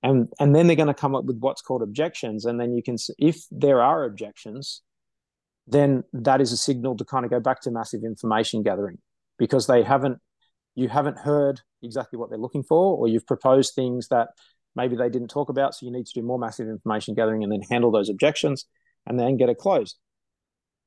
[0.02, 2.44] And and then they're going to come up with what's called objections.
[2.44, 4.82] And then you can if there are objections
[5.70, 8.98] then that is a signal to kind of go back to massive information gathering
[9.38, 10.18] because they haven't
[10.74, 14.28] you haven't heard exactly what they're looking for or you've proposed things that
[14.76, 17.52] maybe they didn't talk about so you need to do more massive information gathering and
[17.52, 18.66] then handle those objections
[19.06, 19.98] and then get it closed.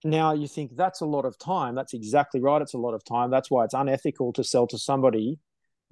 [0.04, 1.76] Now you think that's a lot of time.
[1.76, 2.62] That's exactly right.
[2.62, 3.32] It's a lot of time.
[3.32, 5.40] That's why it's unethical to sell to somebody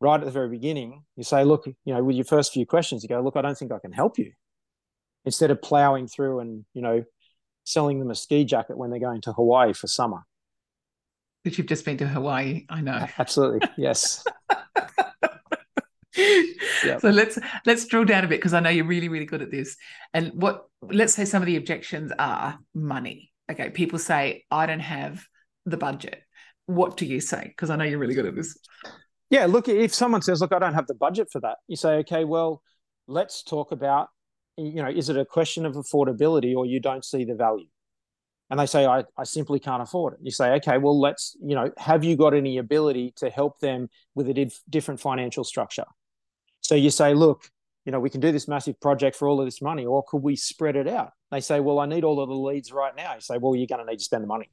[0.01, 3.03] right at the very beginning, you say, look, you know, with your first few questions,
[3.03, 4.31] you go, look, I don't think I can help you.
[5.23, 7.03] Instead of plowing through and, you know,
[7.63, 10.23] selling them a ski jacket when they're going to Hawaii for summer.
[11.43, 13.07] But you've just been to Hawaii, I know.
[13.17, 14.23] Absolutely, yes.
[16.15, 17.01] yep.
[17.01, 19.49] So let's let's drill down a bit because I know you're really really good at
[19.49, 19.75] this.
[20.13, 23.31] And what let's say some of the objections are money.
[23.51, 25.25] Okay, people say I don't have
[25.65, 26.21] the budget.
[26.67, 27.43] What do you say?
[27.47, 28.55] Because I know you're really good at this.
[29.31, 31.95] Yeah, look, if someone says, "Look, I don't have the budget for that," you say,
[31.99, 32.61] "Okay, well,
[33.07, 34.09] let's talk about,
[34.57, 37.67] you know, is it a question of affordability or you don't see the value?"
[38.51, 40.19] And they say, I, I simply can't afford it.
[40.21, 43.87] You say, okay, well, let's, you know, have you got any ability to help them
[44.13, 45.85] with a dif- different financial structure?
[46.59, 47.49] So you say, look,
[47.85, 50.21] you know, we can do this massive project for all of this money, or could
[50.21, 51.11] we spread it out?
[51.31, 53.15] They say, well, I need all of the leads right now.
[53.15, 54.49] You say, well, you're going to need to spend the money.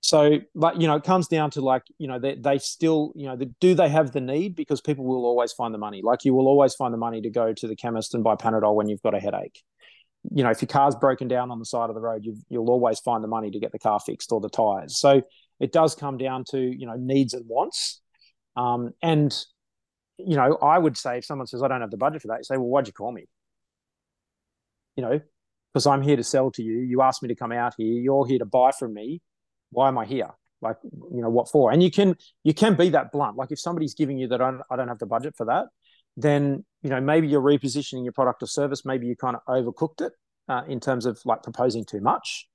[0.00, 3.26] So, but you know, it comes down to like, you know, they, they still, you
[3.26, 4.54] know, the, do they have the need?
[4.54, 6.00] Because people will always find the money.
[6.02, 8.74] Like you will always find the money to go to the chemist and buy Panadol
[8.74, 9.62] when you've got a headache
[10.32, 12.70] you know, if your car's broken down on the side of the road, you will
[12.70, 14.98] always find the money to get the car fixed or the tires.
[14.98, 15.22] So
[15.60, 18.00] it does come down to you know needs and wants.
[18.56, 19.36] Um, and
[20.18, 22.38] you know, I would say if someone says I don't have the budget for that,
[22.38, 23.26] you say, well, why'd you call me?
[24.96, 25.20] You know,
[25.72, 26.78] because I'm here to sell to you.
[26.78, 28.00] You asked me to come out here.
[28.00, 29.20] You're here to buy from me.
[29.70, 30.30] Why am I here?
[30.62, 31.70] Like, you know, what for?
[31.70, 33.36] And you can you can be that blunt.
[33.36, 35.66] Like if somebody's giving you that I don't, I don't have the budget for that,
[36.16, 38.84] then you know maybe you're repositioning your product or service.
[38.84, 40.12] Maybe you kind of overcooked it
[40.48, 42.48] uh, in terms of like proposing too much.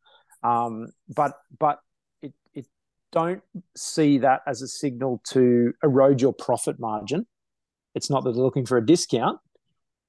[0.44, 1.80] Um, but but
[2.22, 2.66] it, it
[3.12, 3.44] don't
[3.76, 7.28] see that as a signal to erode your profit margin.
[7.94, 9.40] It's not that they're looking for a discount.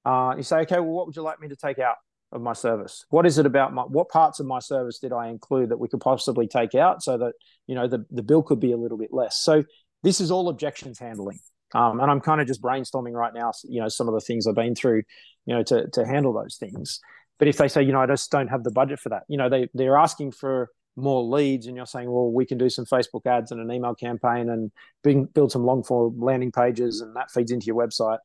[0.04, 1.96] Uh, you say, okay, well, what would you like me to take out
[2.32, 3.04] of my service?
[3.10, 5.88] What is it about my what parts of my service did I include that we
[5.88, 7.34] could possibly take out so that
[7.66, 9.38] you know the, the bill could be a little bit less?
[9.38, 9.64] So
[10.02, 11.38] this is all objections handling.
[11.74, 14.46] Um, and I'm kind of just brainstorming right now, you know, some of the things
[14.46, 15.02] I've been through,
[15.46, 17.00] you know, to, to handle those things.
[17.38, 19.38] But if they say, you know, I just don't have the budget for that, you
[19.38, 22.84] know, they, they're asking for more leads and you're saying, well, we can do some
[22.84, 24.70] Facebook ads and an email campaign and
[25.02, 28.18] bring, build some long form landing pages and that feeds into your website.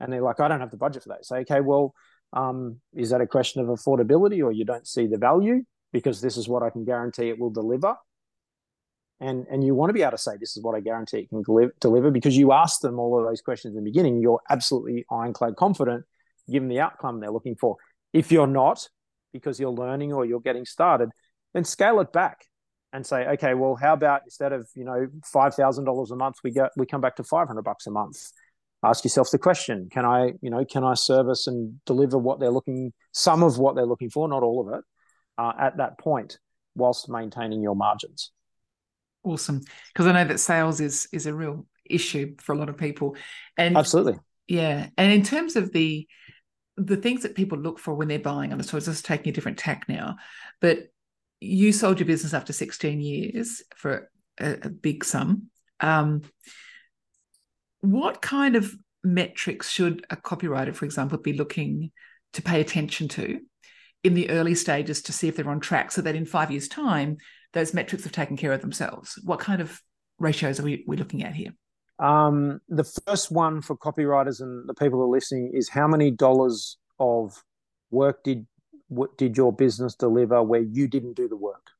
[0.00, 1.26] And they're like, I don't have the budget for that.
[1.26, 1.94] Say, okay, well,
[2.34, 5.64] um, is that a question of affordability or you don't see the value?
[5.92, 7.96] Because this is what I can guarantee it will deliver
[9.20, 11.28] and and you want to be able to say this is what I guarantee it
[11.28, 11.42] can
[11.80, 14.20] deliver because you asked them all of those questions in the beginning.
[14.20, 16.04] You're absolutely ironclad confident,
[16.50, 17.76] given the outcome they're looking for.
[18.12, 18.88] If you're not,
[19.32, 21.10] because you're learning or you're getting started,
[21.52, 22.44] then scale it back
[22.92, 26.36] and say, okay, well, how about instead of you know five thousand dollars a month,
[26.42, 28.32] we get we come back to five hundred bucks a month.
[28.84, 32.50] Ask yourself the question: Can I, you know, can I service and deliver what they're
[32.50, 34.84] looking, some of what they're looking for, not all of it,
[35.38, 36.38] uh, at that point,
[36.74, 38.30] whilst maintaining your margins?
[39.24, 42.76] awesome because I know that sales is is a real issue for a lot of
[42.76, 43.16] people.
[43.56, 44.88] And absolutely, yeah.
[44.96, 46.06] And in terms of the
[46.76, 49.32] the things that people look for when they're buying, and so it's just taking a
[49.32, 50.16] different tack now,
[50.60, 50.78] but
[51.40, 55.50] you sold your business after 16 years for a, a big sum.
[55.80, 56.22] Um,
[57.92, 61.90] what kind of metrics should a copywriter, for example, be looking
[62.32, 63.40] to pay attention to
[64.02, 66.68] in the early stages to see if they're on track so that in five years'
[66.68, 67.16] time
[67.52, 69.18] those metrics have taken care of themselves?
[69.24, 69.80] What kind of
[70.18, 71.52] ratios are we, we looking at here?
[71.98, 76.10] Um, the first one for copywriters and the people who are listening is how many
[76.10, 77.42] dollars of
[77.90, 78.46] work did
[78.88, 81.70] what did your business deliver where you didn't do the work?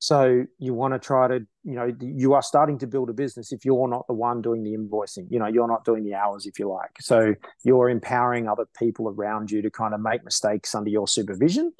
[0.00, 3.52] So you want to try to, you know, you are starting to build a business
[3.52, 5.26] if you're not the one doing the invoicing.
[5.28, 6.92] You know, you're not doing the hours if you like.
[7.00, 7.34] So
[7.64, 11.72] you're empowering other people around you to kind of make mistakes under your supervision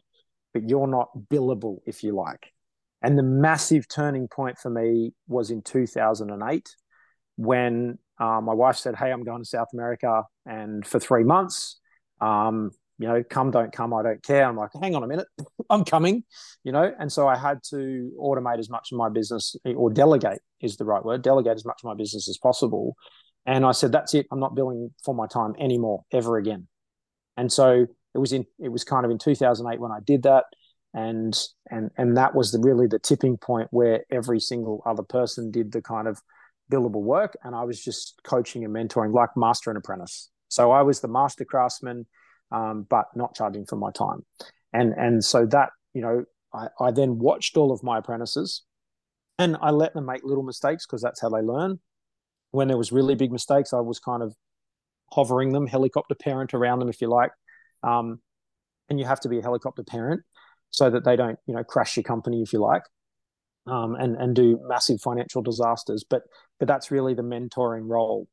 [0.52, 2.52] but you're not billable, if you like.
[3.02, 6.74] And the massive turning point for me was in 2008
[7.36, 10.24] when uh, my wife said, Hey, I'm going to South America.
[10.44, 11.78] And for three months,
[12.20, 14.44] um, you know, come, don't come, I don't care.
[14.44, 15.28] I'm like, hang on a minute,
[15.70, 16.24] I'm coming,
[16.64, 16.92] you know.
[16.98, 20.84] And so I had to automate as much of my business, or delegate is the
[20.84, 22.96] right word, delegate as much of my business as possible.
[23.46, 24.26] And I said, that's it.
[24.30, 26.66] I'm not billing for my time anymore, ever again.
[27.36, 30.44] And so it was in it was kind of in 2008 when I did that,
[30.92, 31.38] and
[31.70, 35.70] and and that was the really the tipping point where every single other person did
[35.72, 36.20] the kind of
[36.70, 40.30] billable work, and I was just coaching and mentoring like master and apprentice.
[40.48, 42.06] So I was the master craftsman,
[42.50, 44.24] um, but not charging for my time,
[44.72, 48.62] and and so that you know I, I then watched all of my apprentices,
[49.38, 51.80] and I let them make little mistakes because that's how they learn.
[52.50, 54.34] When there was really big mistakes, I was kind of
[55.12, 57.30] hovering them, helicopter parent around them, if you like,
[57.82, 58.20] um,
[58.88, 60.22] and you have to be a helicopter parent
[60.70, 62.82] so that they don't, you know, crash your company if you like,
[63.66, 66.04] um, and and do massive financial disasters.
[66.08, 66.22] But
[66.58, 68.26] but that's really the mentoring role.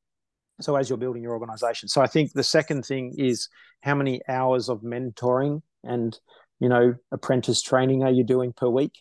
[0.61, 3.49] So as you're building your organization, so I think the second thing is
[3.81, 6.17] how many hours of mentoring and
[6.59, 8.93] you know, apprentice training are you doing per week?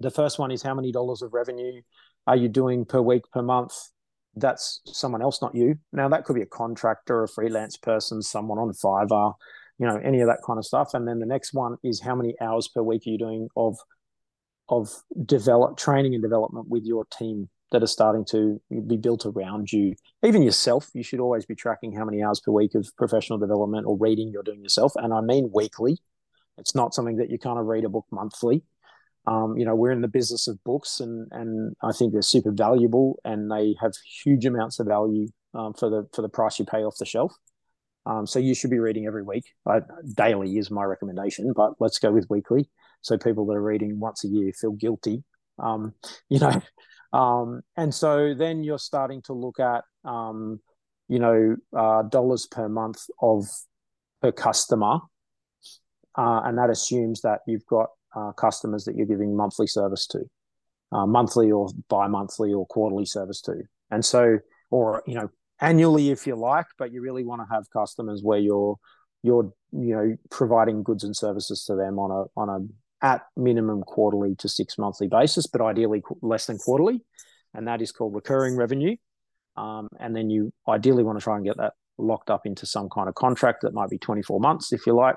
[0.00, 1.82] The first one is how many dollars of revenue
[2.26, 3.74] are you doing per week, per month?
[4.34, 5.78] That's someone else, not you.
[5.92, 9.34] Now, that could be a contractor, a freelance person, someone on Fiverr,
[9.78, 10.94] you know, any of that kind of stuff.
[10.94, 13.76] And then the next one is how many hours per week are you doing of
[14.68, 14.88] of
[15.26, 19.94] develop training and development with your team that are starting to be built around you.
[20.24, 23.86] Even yourself, you should always be tracking how many hours per week of professional development
[23.86, 24.92] or reading you're doing yourself.
[24.96, 25.98] And I mean weekly.
[26.58, 28.62] It's not something that you kind of read a book monthly.
[29.26, 32.50] Um, you know, we're in the business of books, and and I think they're super
[32.50, 33.92] valuable, and they have
[34.24, 37.32] huge amounts of value um, for the for the price you pay off the shelf.
[38.04, 39.44] Um, so you should be reading every week.
[40.16, 42.68] Daily is my recommendation, but let's go with weekly.
[43.00, 45.22] So people that are reading once a year feel guilty,
[45.58, 45.94] um,
[46.28, 46.60] you know.
[47.12, 50.60] Um, and so then you're starting to look at, um,
[51.08, 53.46] you know, uh, dollars per month of
[54.22, 55.00] per customer,
[56.16, 60.20] uh, and that assumes that you've got uh, customers that you're giving monthly service to,
[60.92, 63.54] uh, monthly or bi-monthly or quarterly service to,
[63.90, 64.38] and so
[64.70, 68.38] or you know annually if you like, but you really want to have customers where
[68.38, 68.76] you're
[69.22, 72.58] you're you know providing goods and services to them on a on a
[73.02, 77.00] at minimum quarterly to six monthly basis, but ideally less than quarterly,
[77.54, 78.96] and that is called recurring revenue.
[79.56, 82.88] Um, and then you ideally want to try and get that locked up into some
[82.88, 85.16] kind of contract that might be 24 months if you like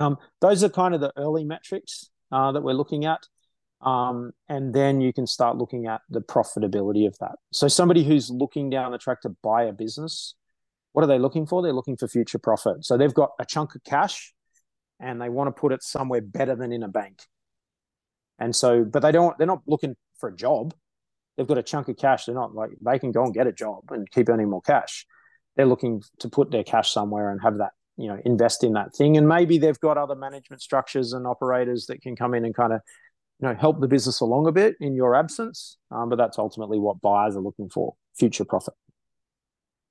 [0.00, 3.26] um, those are kind of the early metrics uh, that we're looking at.
[3.80, 7.36] Um, and then you can start looking at the profitability of that.
[7.52, 10.34] So, somebody who's looking down the track to buy a business,
[10.92, 11.62] what are they looking for?
[11.62, 12.84] They're looking for future profit.
[12.84, 14.32] So, they've got a chunk of cash
[15.04, 17.22] and they want to put it somewhere better than in a bank.
[18.38, 20.74] And so, but they don't, they're not looking for a job.
[21.36, 22.24] They've got a chunk of cash.
[22.24, 25.06] They're not like they can go and get a job and keep earning more cash.
[25.56, 28.92] They're looking to put their cash somewhere and have that you know invest in that
[28.92, 32.52] thing and maybe they've got other management structures and operators that can come in and
[32.52, 32.80] kind of
[33.40, 36.76] you know help the business along a bit in your absence um, but that's ultimately
[36.76, 38.74] what buyers are looking for future profit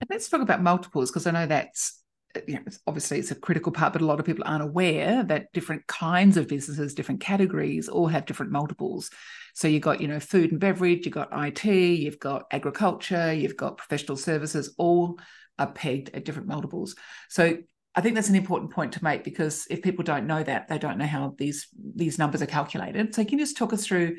[0.02, 2.03] and let's talk about multiples because i know that's
[2.48, 5.52] you know, obviously it's a critical part, but a lot of people aren't aware that
[5.54, 9.10] different kinds of businesses, different categories, all have different multiples.
[9.54, 13.58] So you've got, you know, food and beverage, you've got IT, you've got agriculture, you've
[13.58, 15.20] got professional services, all
[15.60, 16.96] are pegged at different multiples.
[17.30, 17.58] So
[17.96, 20.80] I think that's an important point to make because if people don't know that, they
[20.80, 23.14] don't know how these these numbers are calculated.
[23.14, 24.18] So can you just talk us through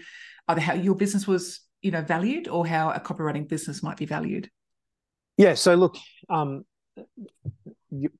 [0.49, 4.07] either how your business was, you know, valued or how a copywriting business might be
[4.07, 4.49] valued?
[5.37, 5.55] Yeah.
[5.55, 5.97] So look,
[6.29, 6.65] um,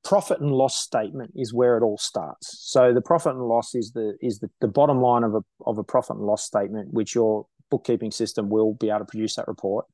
[0.05, 2.59] profit and loss statement is where it all starts.
[2.61, 5.79] So the profit and loss is the is the, the bottom line of a of
[5.79, 9.49] a profit and loss statement, which your bookkeeping system will be able to produce that
[9.49, 9.87] report.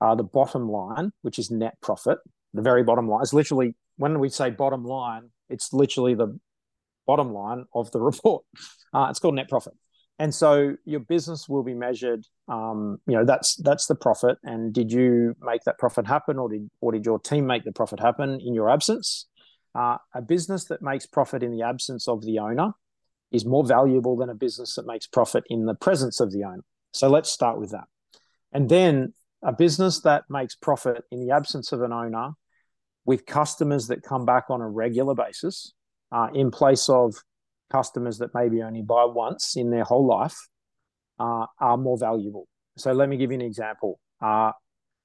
[0.00, 2.18] Uh, the bottom line, which is net profit,
[2.52, 6.38] the very bottom line is literally when we say bottom line, it's literally the
[7.06, 8.44] bottom line of the report.
[8.92, 9.74] Uh, it's called net profit,
[10.18, 12.24] and so your business will be measured.
[12.48, 14.38] Um, you know, that's that's the profit.
[14.42, 17.72] And did you make that profit happen, or did or did your team make the
[17.72, 19.26] profit happen in your absence?
[19.74, 22.72] Uh, a business that makes profit in the absence of the owner
[23.30, 26.64] is more valuable than a business that makes profit in the presence of the owner.
[26.92, 27.84] So let's start with that.
[28.52, 29.12] And then
[29.42, 32.30] a business that makes profit in the absence of an owner
[33.04, 35.74] with customers that come back on a regular basis
[36.10, 37.16] uh, in place of
[37.70, 40.36] customers that maybe only buy once in their whole life
[41.18, 42.46] uh, are more valuable.
[42.76, 43.98] So let me give you an example.
[44.20, 44.52] Uh,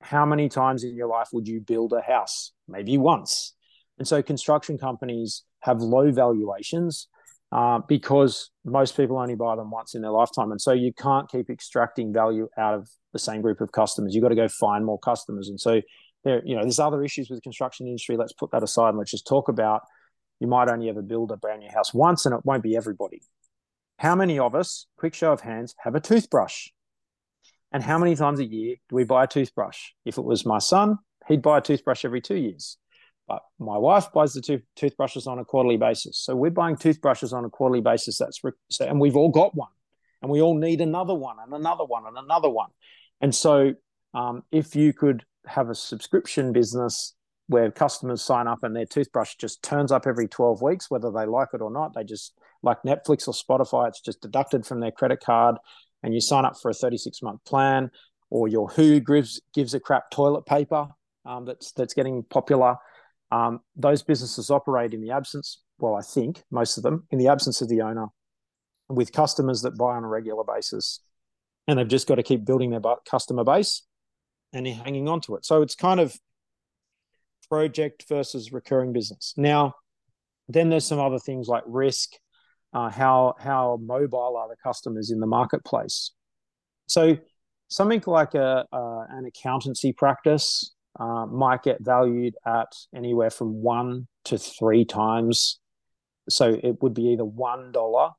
[0.01, 2.53] how many times in your life would you build a house?
[2.67, 3.53] Maybe once.
[3.97, 7.07] And so construction companies have low valuations
[7.51, 10.51] uh, because most people only buy them once in their lifetime.
[10.51, 14.15] And so you can't keep extracting value out of the same group of customers.
[14.15, 15.49] You've got to go find more customers.
[15.49, 15.81] And so
[16.23, 18.17] there, you know, there's other issues with the construction industry.
[18.17, 19.81] Let's put that aside and let's just talk about
[20.41, 23.21] you might only ever build a brand new house once and it won't be everybody.
[23.97, 26.69] How many of us, quick show of hands, have a toothbrush?
[27.71, 29.91] And how many times a year do we buy a toothbrush?
[30.03, 32.77] If it was my son, he'd buy a toothbrush every two years.
[33.27, 36.17] But my wife buys the tooth- toothbrushes on a quarterly basis.
[36.17, 38.17] So we're buying toothbrushes on a quarterly basis.
[38.17, 39.69] That's re- and we've all got one,
[40.23, 42.71] and we all need another one, and another one, and another one.
[43.21, 43.75] And so,
[44.15, 47.13] um, if you could have a subscription business
[47.51, 51.25] where customers sign up and their toothbrush just turns up every 12 weeks, whether they
[51.25, 51.93] like it or not.
[51.93, 52.33] They just,
[52.63, 55.57] like Netflix or Spotify, it's just deducted from their credit card
[56.01, 57.91] and you sign up for a 36 month plan,
[58.29, 60.87] or your Who gives, gives a crap toilet paper
[61.25, 62.77] um, that's, that's getting popular.
[63.31, 67.27] Um, those businesses operate in the absence, well, I think most of them, in the
[67.27, 68.07] absence of the owner,
[68.87, 71.01] with customers that buy on a regular basis.
[71.67, 73.83] And they've just got to keep building their customer base
[74.53, 75.45] and hanging on to it.
[75.45, 76.17] So it's kind of
[77.51, 79.33] project versus recurring business.
[79.37, 79.73] Now,
[80.47, 82.09] then there's some other things like risk.
[82.73, 86.11] uh, how how mobile are the customers in the marketplace.
[86.87, 87.17] So
[87.69, 94.07] something like a, a an accountancy practice uh, might get valued at anywhere from one
[94.25, 95.59] to three times.
[96.29, 98.11] So it would be either one dollar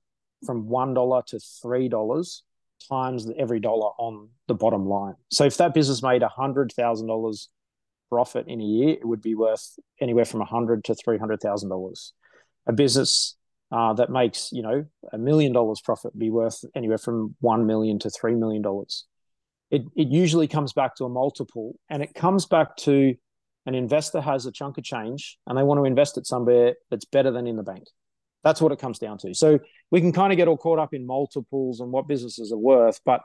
[0.45, 2.43] from one dollar to three dollars
[2.91, 5.15] times every dollar on the bottom line.
[5.31, 7.49] So if that business made a hundred thousand dollars
[8.13, 11.41] profit in a year, it would be worth anywhere from a hundred to three hundred
[11.41, 12.13] thousand dollars.
[12.67, 13.37] A business
[13.71, 14.85] uh, that makes you know
[15.15, 19.07] a million dollars profit be worth anywhere from one million to three million dollars.
[19.71, 23.15] It it usually comes back to a multiple, and it comes back to
[23.65, 27.05] an investor has a chunk of change and they want to invest it somewhere that's
[27.05, 27.85] better than in the bank.
[28.43, 29.35] That's what it comes down to.
[29.35, 29.61] So
[29.93, 33.01] we can kind of get all caught up in multiples and what businesses are worth,
[33.05, 33.21] but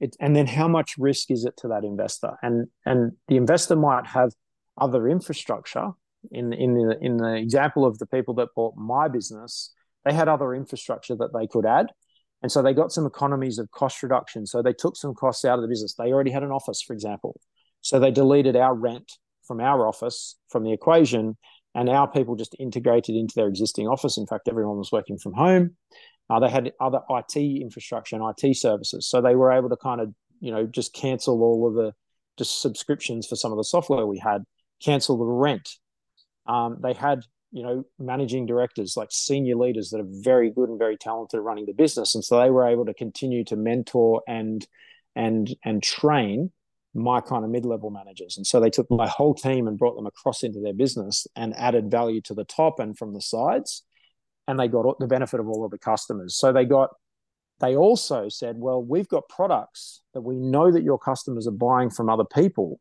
[0.00, 2.32] it, and then how much risk is it to that investor?
[2.42, 4.32] And and the investor might have
[4.80, 5.90] other infrastructure.
[6.30, 9.72] In in the in the example of the people that bought my business,
[10.04, 11.86] they had other infrastructure that they could add.
[12.42, 14.46] And so they got some economies of cost reduction.
[14.46, 15.94] So they took some costs out of the business.
[15.94, 17.40] They already had an office, for example.
[17.80, 19.12] So they deleted our rent
[19.44, 21.36] from our office from the equation
[21.74, 24.18] and our people just integrated into their existing office.
[24.18, 25.76] In fact, everyone was working from home.
[26.30, 30.00] Uh, they had other IT infrastructure and IT services, so they were able to kind
[30.00, 31.92] of you know just cancel all of the
[32.36, 34.44] just subscriptions for some of the software we had,
[34.82, 35.68] cancel the rent.
[36.46, 40.78] Um, they had you know managing directors like senior leaders that are very good and
[40.78, 44.22] very talented at running the business, and so they were able to continue to mentor
[44.28, 44.66] and
[45.16, 46.50] and and train
[46.94, 48.36] my kind of mid-level managers.
[48.36, 51.54] And so they took my whole team and brought them across into their business and
[51.56, 53.84] added value to the top and from the sides
[54.48, 56.36] and they got the benefit of all of the customers.
[56.36, 56.90] So they got
[57.60, 61.90] they also said well we've got products that we know that your customers are buying
[61.90, 62.80] from other people.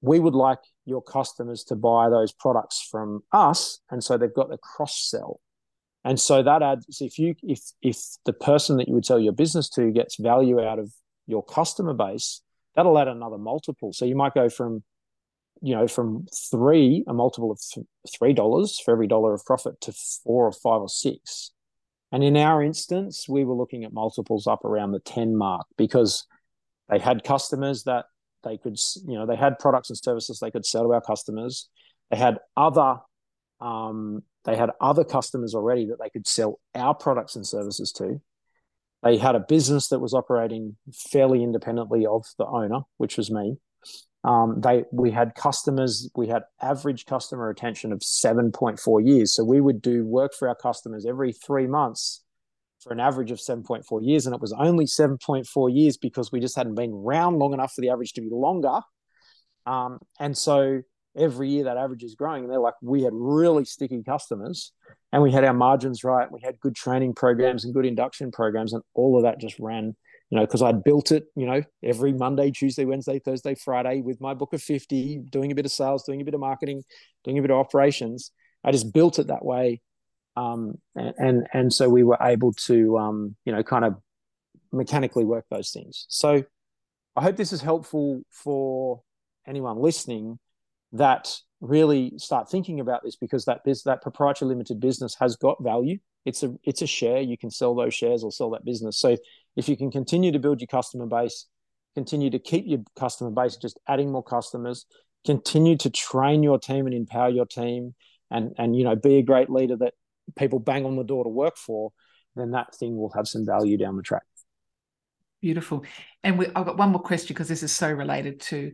[0.00, 3.80] We would like your customers to buy those products from us.
[3.90, 5.40] And so they've got the cross sell
[6.06, 9.32] and so that adds if you if if the person that you would sell your
[9.32, 10.92] business to gets value out of
[11.26, 12.42] your customer base
[12.74, 13.92] that'll add another multiple.
[13.92, 14.82] So you might go from,
[15.64, 19.80] you know, from three, a multiple of th- three dollars for every dollar of profit
[19.80, 21.52] to four or five or six.
[22.12, 26.26] And in our instance, we were looking at multiples up around the 10 mark because
[26.90, 28.04] they had customers that
[28.44, 31.70] they could, you know, they had products and services they could sell to our customers.
[32.10, 32.98] They had other,
[33.58, 38.20] um, they had other customers already that they could sell our products and services to.
[39.02, 43.56] They had a business that was operating fairly independently of the owner, which was me.
[44.24, 46.08] Um, they we had customers.
[46.16, 49.34] We had average customer retention of seven point four years.
[49.34, 52.22] So we would do work for our customers every three months
[52.80, 55.68] for an average of seven point four years, and it was only seven point four
[55.68, 58.80] years because we just hadn't been around long enough for the average to be longer.
[59.66, 60.82] Um, and so
[61.16, 62.42] every year that average is growing.
[62.44, 64.72] And they're like, we had really sticky customers
[65.12, 66.30] and we had our margins right.
[66.30, 69.96] We had good training programs and good induction programs, and all of that just ran,
[70.34, 74.20] you know, because I'd built it, you know, every Monday, Tuesday, Wednesday, Thursday, Friday with
[74.20, 76.82] my book of 50, doing a bit of sales, doing a bit of marketing,
[77.22, 78.32] doing a bit of operations.
[78.64, 79.80] I just built it that way.
[80.34, 83.94] Um, and, and, so we were able to, um, you know, kind of
[84.72, 86.04] mechanically work those things.
[86.08, 86.42] So
[87.14, 89.02] I hope this is helpful for
[89.46, 90.40] anyone listening
[90.94, 95.62] that really start thinking about this because that biz, that proprietary limited business has got
[95.62, 95.98] value.
[96.24, 97.20] It's a it's a share.
[97.20, 98.98] You can sell those shares or sell that business.
[98.98, 99.16] So
[99.56, 101.46] if you can continue to build your customer base,
[101.94, 104.86] continue to keep your customer base, just adding more customers,
[105.24, 107.94] continue to train your team and empower your team,
[108.30, 109.94] and and you know be a great leader that
[110.36, 111.92] people bang on the door to work for,
[112.34, 114.22] then that thing will have some value down the track.
[115.40, 115.84] Beautiful.
[116.22, 118.72] And we, I've got one more question because this is so related to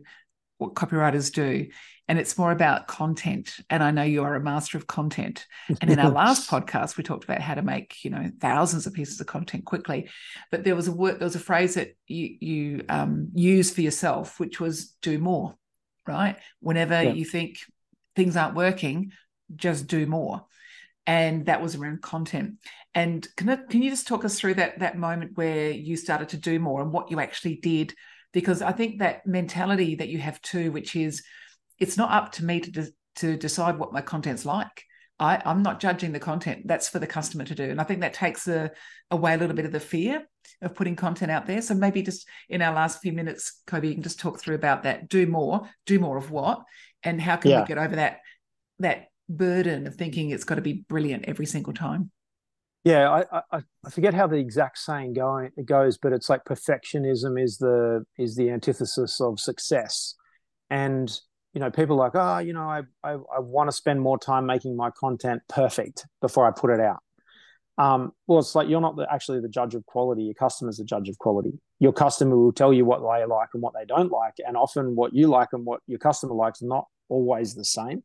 [0.61, 1.67] what copywriters do
[2.07, 3.55] and it's more about content.
[3.69, 5.45] And i know you are a master of content.
[5.79, 8.93] And in our last podcast we talked about how to make you know thousands of
[8.93, 10.09] pieces of content quickly.
[10.51, 13.81] But there was a word there was a phrase that you you um, use for
[13.81, 15.55] yourself which was do more
[16.07, 16.37] right?
[16.59, 17.13] Whenever yeah.
[17.13, 17.59] you think
[18.15, 19.11] things aren't working
[19.55, 20.45] just do more.
[21.07, 22.55] And that was around content.
[22.93, 26.29] And can, I, can you just talk us through that that moment where you started
[26.29, 27.93] to do more and what you actually did
[28.33, 31.23] because I think that mentality that you have too, which is
[31.79, 34.85] it's not up to me to de- to decide what my content's like.
[35.19, 36.63] I, I'm not judging the content.
[36.65, 37.69] That's for the customer to do.
[37.69, 38.71] And I think that takes a,
[39.11, 40.23] away a little bit of the fear
[40.63, 41.61] of putting content out there.
[41.61, 44.83] So maybe just in our last few minutes, Kobi, you can just talk through about
[44.83, 45.09] that.
[45.09, 46.63] Do more, do more of what?
[47.03, 47.61] And how can yeah.
[47.61, 48.19] we get over that
[48.79, 52.09] that burden of thinking it's got to be brilliant every single time?
[52.83, 56.45] Yeah, I, I, I forget how the exact saying going it goes, but it's like
[56.45, 60.15] perfectionism is the is the antithesis of success,
[60.69, 61.11] and
[61.53, 64.47] you know people like oh you know I I, I want to spend more time
[64.47, 67.03] making my content perfect before I put it out,
[67.77, 70.23] Um, well, it's like you're not the, actually the judge of quality.
[70.23, 71.53] Your customer's the judge of quality.
[71.79, 74.95] Your customer will tell you what they like and what they don't like, and often
[74.95, 78.03] what you like and what your customer likes not always the same.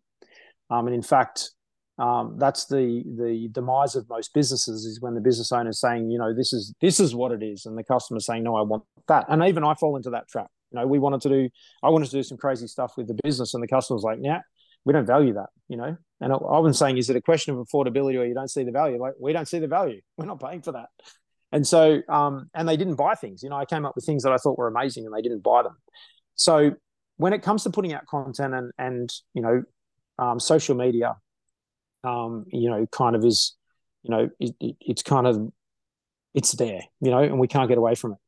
[0.70, 1.51] Um, and in fact,
[1.99, 6.11] um, that's the the demise of most businesses is when the business owner is saying,
[6.11, 8.62] you know, this is this is what it is, and the customer saying, no, I
[8.62, 9.26] want that.
[9.28, 10.51] And even I fall into that trap.
[10.72, 11.49] You know, we wanted to do,
[11.82, 14.40] I wanted to do some crazy stuff with the business, and the customer's like, yeah,
[14.84, 15.49] we don't value that.
[15.68, 18.51] You know, and I, was saying, is it a question of affordability or you don't
[18.51, 18.99] see the value?
[18.99, 20.01] Like, we don't see the value.
[20.18, 20.88] We're not paying for that.
[21.53, 23.42] And so, um, and they didn't buy things.
[23.42, 25.42] You know, I came up with things that I thought were amazing, and they didn't
[25.42, 25.76] buy them.
[26.34, 26.72] So
[27.16, 29.62] when it comes to putting out content and and you know,
[30.18, 31.16] um, social media
[32.07, 33.54] um, you know, kind of is,
[34.02, 35.50] you know, it, it, it's kind of,
[36.34, 38.18] it's there, you know, and we can't get away from it.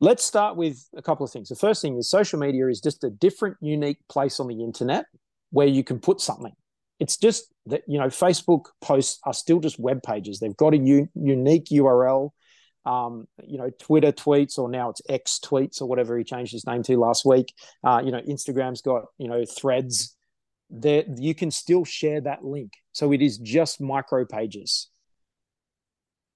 [0.00, 1.48] Let's start with a couple of things.
[1.48, 5.06] The first thing is social media is just a different, unique place on the internet
[5.50, 6.52] where you can put something.
[7.00, 10.38] It's just that, you know, Facebook posts are still just web pages.
[10.38, 12.30] They've got a u- unique URL.
[12.84, 16.66] Um, you know, Twitter tweets, or now it's X tweets, or whatever he changed his
[16.66, 17.52] name to last week.
[17.82, 20.15] Uh, you know, Instagram's got you know threads
[20.70, 22.72] there you can still share that link.
[22.92, 24.88] So it is just micro pages.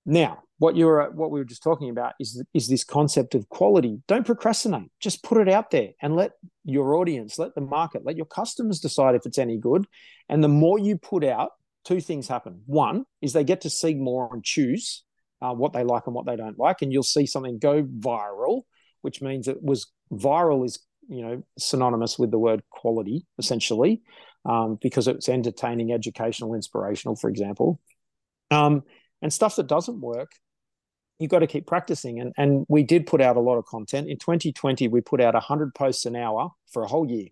[0.07, 4.01] Now, what you're what we were just talking about is is this concept of quality.
[4.09, 4.91] Don't procrastinate.
[5.01, 6.33] Just put it out there and let
[6.65, 9.87] your audience, let the market, let your customers decide if it's any good.
[10.29, 11.51] And the more you put out,
[11.85, 12.63] two things happen.
[12.67, 15.05] One is they get to see more and choose
[15.43, 18.63] uh, what they like and what they don't like, and you'll see something go viral,
[19.01, 20.79] which means it was viral is
[21.11, 24.01] you know synonymous with the word quality essentially
[24.45, 27.81] um, because it's entertaining educational inspirational for example.
[28.51, 28.83] Um,
[29.23, 30.33] and stuff that doesn't work
[31.21, 32.19] you've got to keep practicing.
[32.19, 34.09] And, and we did put out a lot of content.
[34.09, 37.29] In 2020 we put out 100 posts an hour for a whole year.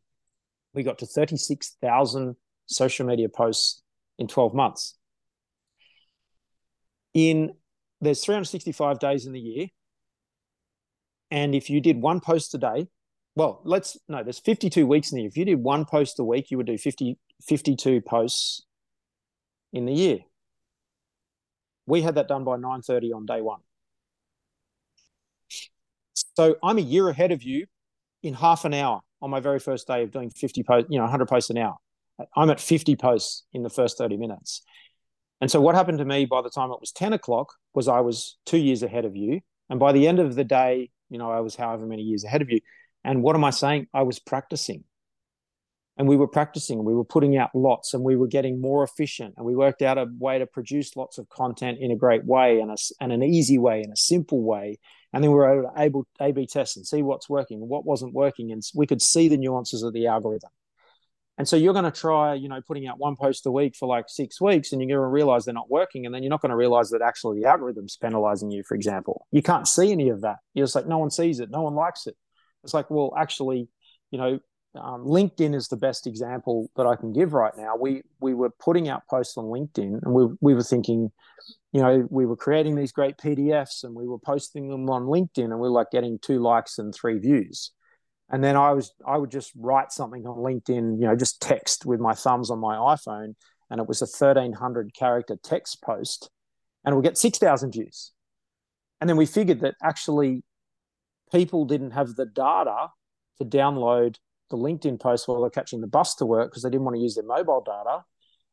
[0.75, 3.83] We got to 36000 social media posts
[4.19, 4.95] in 12 months.
[7.15, 7.55] In
[8.01, 9.67] there's 365 days in the year.
[11.31, 12.89] And if you did one post a day
[13.39, 15.29] well, let's no, there's 52 weeks in the year.
[15.29, 17.17] If you did one post a week, you would do 50,
[17.47, 18.67] 52 posts
[19.73, 20.19] in the year.
[21.87, 23.61] We had that done by 9:30 on day one.
[26.37, 27.67] So I'm a year ahead of you
[28.25, 31.05] in half an hour on my very first day of doing 50 posts, you know,
[31.05, 31.77] 100 posts an hour.
[32.35, 34.63] I'm at 50 posts in the first 30 minutes.
[35.41, 38.01] And so what happened to me by the time it was 10 o'clock was I
[38.01, 39.41] was two years ahead of you.
[39.71, 42.43] And by the end of the day, you know, I was however many years ahead
[42.43, 42.61] of you.
[43.05, 43.87] And what am I saying?
[43.95, 44.85] I was practicing.
[45.97, 49.35] And we were practicing, we were putting out lots and we were getting more efficient.
[49.37, 52.61] And we worked out a way to produce lots of content in a great way
[52.61, 54.79] and, a, and an easy way and a simple way.
[55.13, 57.85] And then we were able to A B test and see what's working and what
[57.85, 58.53] wasn't working.
[58.53, 60.51] And we could see the nuances of the algorithm.
[61.37, 63.89] And so you're going to try, you know, putting out one post a week for
[63.89, 66.05] like six weeks, and you're going to realize they're not working.
[66.05, 69.27] And then you're not going to realize that actually the algorithm's penalizing you, for example.
[69.33, 70.37] You can't see any of that.
[70.55, 72.17] You're just like, no one sees it, no one likes it.
[72.65, 73.69] It's like, well, actually,
[74.11, 74.41] you know,
[74.75, 77.77] um, LinkedIn is the best example that I can give right now.
[77.77, 81.11] We we were putting out posts on LinkedIn, and we we were thinking,
[81.73, 85.45] you know, we were creating these great PDFs, and we were posting them on LinkedIn,
[85.45, 87.73] and we were like getting two likes and three views.
[88.31, 91.87] And then I was I would just write something on LinkedIn, you know, just text
[91.87, 93.35] with my thumbs on my iPhone,
[93.71, 96.31] and it was a thirteen hundred character text post,
[96.85, 98.13] and we'll get six thousand views.
[99.01, 100.43] And then we figured that actually
[101.31, 102.89] people didn't have the data
[103.39, 104.17] to download
[104.51, 107.03] the LinkedIn post while they're catching the bus to work because they didn't want to
[107.03, 108.05] use their mobile data.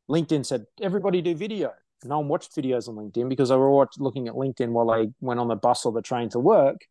[0.10, 1.72] LinkedIn said, everybody do video.
[2.04, 5.12] No one watched videos on LinkedIn because they were all looking at LinkedIn while they
[5.22, 6.82] went on the bus or the train to work.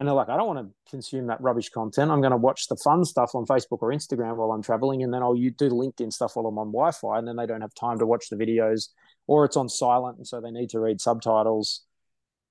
[0.00, 2.10] And they're like, I don't want to consume that rubbish content.
[2.10, 5.02] I'm going to watch the fun stuff on Facebook or Instagram while I'm traveling.
[5.02, 7.18] And then I'll do LinkedIn stuff while I'm on Wi Fi.
[7.18, 8.88] And then they don't have time to watch the videos
[9.26, 10.18] or it's on silent.
[10.18, 11.82] And so they need to read subtitles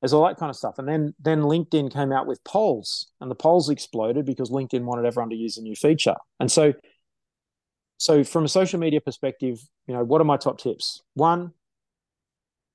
[0.02, 0.78] there's all that kind of stuff.
[0.78, 5.06] And then then LinkedIn came out with polls, and the polls exploded because LinkedIn wanted
[5.06, 6.16] everyone to use a new feature.
[6.39, 6.74] And so,
[7.98, 11.02] so from a social media perspective, you know, what are my top tips?
[11.16, 11.54] One,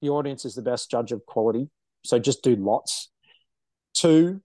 [0.01, 1.69] the audience is the best judge of quality,
[2.05, 3.11] so just do lots.
[3.95, 4.41] Two,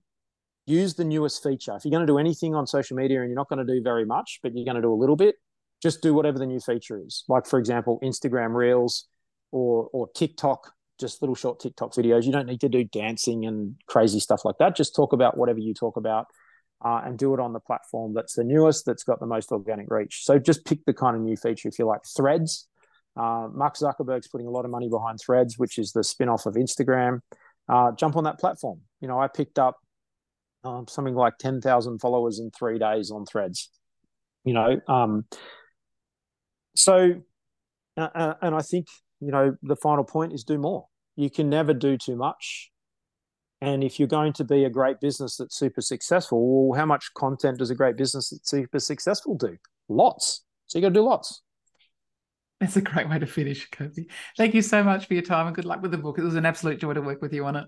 [0.68, 1.76] use the newest feature.
[1.76, 3.82] If you're going to do anything on social media and you're not going to do
[3.82, 5.36] very much, but you're going to do a little bit,
[5.82, 7.24] just do whatever the new feature is.
[7.28, 9.08] Like for example, Instagram Reels
[9.52, 12.26] or or TikTok just little short TikTok videos.
[12.26, 14.76] You don't need to do dancing and crazy stuff like that.
[14.76, 16.28] Just talk about whatever you talk about
[16.84, 19.90] uh, and do it on the platform that's the newest, that's got the most organic
[19.90, 20.24] reach.
[20.24, 22.02] So just pick the kind of new feature if you like.
[22.16, 22.68] Threads.
[23.16, 26.46] Uh, Mark Zuckerberg's putting a lot of money behind Threads, which is the spin off
[26.46, 27.22] of Instagram.
[27.68, 28.82] Uh, jump on that platform.
[29.02, 29.78] You know, I picked up
[30.64, 33.72] um, something like 10,000 followers in three days on Threads.
[34.44, 35.26] You know, um,
[36.76, 37.22] so,
[37.98, 38.88] uh, uh, and I think
[39.20, 40.88] you know, the final point is do more.
[41.16, 42.72] you can never do too much.
[43.60, 47.12] And if you're going to be a great business that's super successful, well, how much
[47.16, 49.58] content does a great business that's super successful do?
[49.90, 50.44] Lots.
[50.68, 51.42] So you got to do lots.
[52.60, 54.06] That's a great way to finish, Kobi.
[54.38, 56.20] Thank you so much for your time and good luck with the book.
[56.20, 57.66] It was an absolute joy to work with you on it.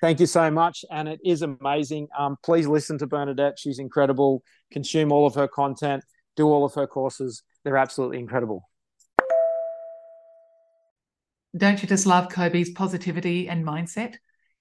[0.00, 0.84] Thank you so much.
[0.90, 2.08] And it is amazing.
[2.18, 3.58] Um, please listen to Bernadette.
[3.58, 4.42] She's incredible.
[4.70, 6.04] Consume all of her content,
[6.36, 7.42] do all of her courses.
[7.64, 8.68] They're absolutely incredible.
[11.56, 14.16] Don't you just love Kobi's positivity and mindset?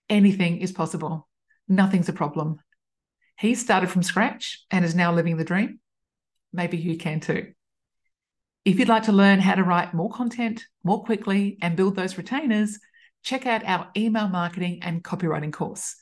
[0.10, 1.28] Anything is possible,
[1.68, 2.60] nothing's a problem.
[3.40, 5.80] He started from scratch and is now living the dream.
[6.52, 7.54] Maybe you can too.
[8.64, 12.18] If you'd like to learn how to write more content more quickly and build those
[12.18, 12.80] retainers,
[13.24, 15.96] check out our email marketing and copywriting course.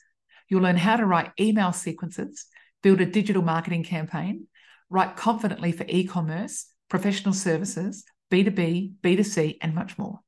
[0.48, 2.44] You'll learn how to write email sequences,
[2.82, 4.46] build a digital marketing campaign,
[4.90, 10.20] write confidently for e commerce, professional services, B2B, B2C, and much more.